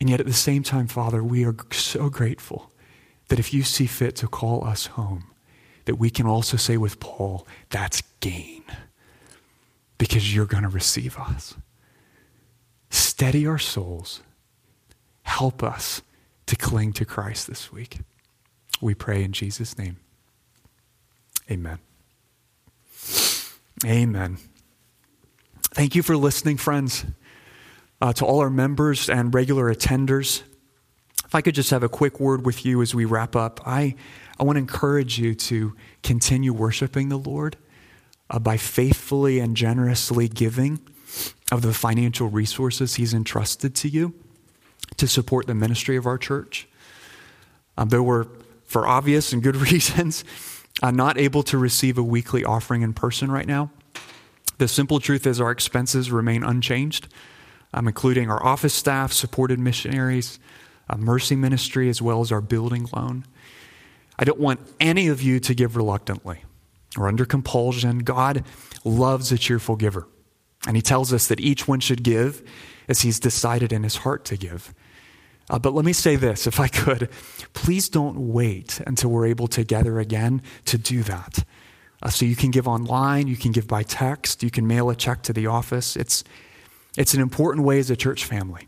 And 0.00 0.10
yet 0.10 0.20
at 0.20 0.26
the 0.26 0.34
same 0.34 0.62
time, 0.62 0.86
Father, 0.86 1.24
we 1.24 1.46
are 1.46 1.56
so 1.72 2.10
grateful 2.10 2.70
that 3.28 3.38
if 3.38 3.54
you 3.54 3.62
see 3.62 3.86
fit 3.86 4.16
to 4.16 4.28
call 4.28 4.66
us 4.66 4.84
home, 4.84 5.27
that 5.88 5.94
we 5.94 6.10
can 6.10 6.26
also 6.26 6.58
say 6.58 6.76
with 6.76 7.00
Paul, 7.00 7.46
that's 7.70 8.02
gain 8.20 8.62
because 9.96 10.34
you're 10.34 10.44
going 10.44 10.64
to 10.64 10.68
receive 10.68 11.18
us. 11.18 11.54
Steady 12.90 13.46
our 13.46 13.58
souls. 13.58 14.20
Help 15.22 15.62
us 15.62 16.02
to 16.44 16.56
cling 16.56 16.92
to 16.92 17.06
Christ 17.06 17.46
this 17.46 17.72
week. 17.72 18.00
We 18.82 18.94
pray 18.94 19.24
in 19.24 19.32
Jesus' 19.32 19.78
name. 19.78 19.96
Amen. 21.50 21.78
Amen. 23.86 24.36
Thank 25.70 25.94
you 25.94 26.02
for 26.02 26.18
listening, 26.18 26.58
friends. 26.58 27.06
Uh, 28.02 28.12
to 28.12 28.26
all 28.26 28.40
our 28.40 28.50
members 28.50 29.08
and 29.08 29.32
regular 29.32 29.74
attenders, 29.74 30.42
if 31.24 31.34
I 31.34 31.40
could 31.40 31.54
just 31.54 31.70
have 31.70 31.82
a 31.82 31.88
quick 31.88 32.20
word 32.20 32.44
with 32.44 32.66
you 32.66 32.82
as 32.82 32.94
we 32.94 33.06
wrap 33.06 33.34
up, 33.34 33.66
I, 33.66 33.94
I 34.38 34.44
want 34.44 34.56
to 34.56 34.60
encourage 34.60 35.18
you 35.18 35.34
to 35.34 35.74
continue 36.02 36.52
worshiping 36.52 37.08
the 37.08 37.18
Lord 37.18 37.56
uh, 38.30 38.38
by 38.38 38.56
faithfully 38.56 39.40
and 39.40 39.56
generously 39.56 40.28
giving 40.28 40.80
of 41.50 41.62
the 41.62 41.72
financial 41.72 42.28
resources 42.28 42.94
He's 42.94 43.14
entrusted 43.14 43.74
to 43.76 43.88
you 43.88 44.14
to 44.96 45.08
support 45.08 45.46
the 45.46 45.54
ministry 45.54 45.96
of 45.96 46.06
our 46.06 46.18
church. 46.18 46.68
Um, 47.76 47.88
though 47.88 48.02
we're, 48.02 48.26
for 48.64 48.86
obvious 48.86 49.32
and 49.32 49.42
good 49.42 49.56
reasons, 49.72 50.24
uh, 50.82 50.90
not 50.90 51.18
able 51.18 51.42
to 51.44 51.58
receive 51.58 51.98
a 51.98 52.02
weekly 52.02 52.44
offering 52.44 52.82
in 52.82 52.92
person 52.92 53.30
right 53.30 53.46
now, 53.46 53.70
the 54.58 54.68
simple 54.68 55.00
truth 55.00 55.26
is 55.26 55.40
our 55.40 55.50
expenses 55.50 56.10
remain 56.10 56.42
unchanged, 56.42 57.08
um, 57.72 57.86
including 57.86 58.30
our 58.30 58.44
office 58.44 58.74
staff, 58.74 59.12
supported 59.12 59.58
missionaries, 59.58 60.38
a 60.88 60.96
mercy 60.96 61.36
ministry 61.36 61.88
as 61.88 62.02
well 62.02 62.20
as 62.20 62.32
our 62.32 62.40
building 62.40 62.88
loan. 62.94 63.24
I 64.18 64.24
don't 64.24 64.40
want 64.40 64.60
any 64.80 65.08
of 65.08 65.22
you 65.22 65.38
to 65.40 65.54
give 65.54 65.76
reluctantly 65.76 66.44
or 66.96 67.08
under 67.08 67.24
compulsion. 67.24 68.00
God 68.00 68.44
loves 68.84 69.30
a 69.30 69.38
cheerful 69.38 69.76
giver. 69.76 70.08
And 70.66 70.76
he 70.76 70.82
tells 70.82 71.12
us 71.12 71.28
that 71.28 71.40
each 71.40 71.68
one 71.68 71.80
should 71.80 72.02
give 72.02 72.42
as 72.88 73.02
he's 73.02 73.20
decided 73.20 73.72
in 73.72 73.84
his 73.84 73.96
heart 73.96 74.24
to 74.26 74.36
give. 74.36 74.74
Uh, 75.50 75.58
but 75.58 75.72
let 75.72 75.84
me 75.84 75.92
say 75.92 76.16
this, 76.16 76.46
if 76.46 76.60
I 76.60 76.68
could, 76.68 77.08
please 77.54 77.88
don't 77.88 78.32
wait 78.32 78.80
until 78.86 79.10
we're 79.10 79.26
able 79.26 79.46
to 79.48 79.64
gather 79.64 79.98
again 79.98 80.42
to 80.66 80.76
do 80.76 81.02
that. 81.04 81.44
Uh, 82.02 82.10
so 82.10 82.24
you 82.24 82.36
can 82.36 82.50
give 82.50 82.68
online, 82.68 83.28
you 83.28 83.36
can 83.36 83.52
give 83.52 83.66
by 83.66 83.82
text, 83.82 84.42
you 84.42 84.50
can 84.50 84.66
mail 84.66 84.90
a 84.90 84.96
check 84.96 85.22
to 85.22 85.32
the 85.32 85.46
office. 85.46 85.96
It's, 85.96 86.22
it's 86.96 87.14
an 87.14 87.20
important 87.20 87.64
way 87.64 87.78
as 87.78 87.90
a 87.90 87.96
church 87.96 88.24
family 88.24 88.67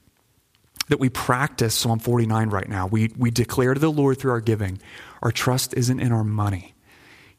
that 0.91 0.99
we 0.99 1.09
practice 1.09 1.73
Psalm 1.75 2.01
49 2.01 2.51
right 2.51 2.69
now. 2.69 2.87
We, 2.87 3.13
we 3.17 3.31
declare 3.31 3.75
to 3.75 3.81
the 3.81 3.93
Lord 3.93 4.19
through 4.19 4.33
our 4.33 4.41
giving, 4.41 4.81
our 5.23 5.31
trust 5.31 5.73
isn't 5.75 6.01
in 6.01 6.11
our 6.11 6.25
money. 6.25 6.75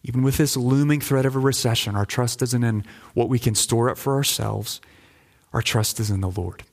Even 0.03 0.23
with 0.23 0.37
this 0.37 0.55
looming 0.55 1.01
threat 1.01 1.25
of 1.25 1.35
a 1.35 1.39
recession, 1.39 1.95
our 1.95 2.05
trust 2.05 2.41
isn't 2.41 2.63
in 2.63 2.85
what 3.13 3.29
we 3.29 3.37
can 3.37 3.53
store 3.53 3.89
up 3.89 3.97
for 3.97 4.15
ourselves. 4.15 4.79
Our 5.53 5.61
trust 5.61 5.99
is 5.99 6.09
in 6.09 6.21
the 6.21 6.31
Lord. 6.31 6.63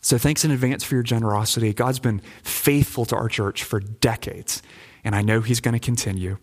So 0.00 0.16
thanks 0.16 0.44
in 0.44 0.52
advance 0.52 0.84
for 0.84 0.94
your 0.94 1.02
generosity. 1.02 1.74
God's 1.74 1.98
been 1.98 2.20
faithful 2.44 3.04
to 3.06 3.16
our 3.16 3.28
church 3.28 3.64
for 3.64 3.80
decades, 3.80 4.62
and 5.02 5.14
I 5.14 5.22
know 5.22 5.40
He's 5.40 5.60
going 5.60 5.74
to 5.74 5.80
continue. 5.80 6.38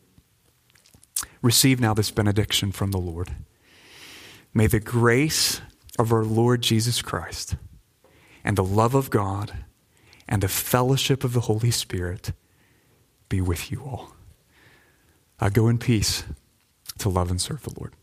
Receive 1.42 1.80
now 1.80 1.94
this 1.94 2.12
benediction 2.12 2.74
from 2.74 2.92
the 2.92 3.00
Lord. 3.00 3.34
May 4.54 4.68
the 4.68 4.80
grace 4.82 5.62
of 5.98 6.12
our 6.12 6.26
Lord 6.26 6.62
Jesus 6.62 7.02
Christ 7.02 7.56
and 8.44 8.58
the 8.58 8.64
love 8.64 8.96
of 8.96 9.10
God 9.10 9.66
and 10.28 10.44
the 10.44 10.48
fellowship 10.48 11.24
of 11.24 11.34
the 11.34 11.42
Holy 11.42 11.72
Spirit 11.72 12.32
be 13.30 13.42
with 13.42 13.72
you 13.72 13.82
all. 13.84 14.16
Uh, 15.40 15.50
go 15.50 15.68
in 15.68 15.78
peace 15.78 16.24
to 17.00 17.10
love 17.10 17.32
and 17.32 17.42
serve 17.42 17.64
the 17.64 17.74
Lord. 17.80 17.94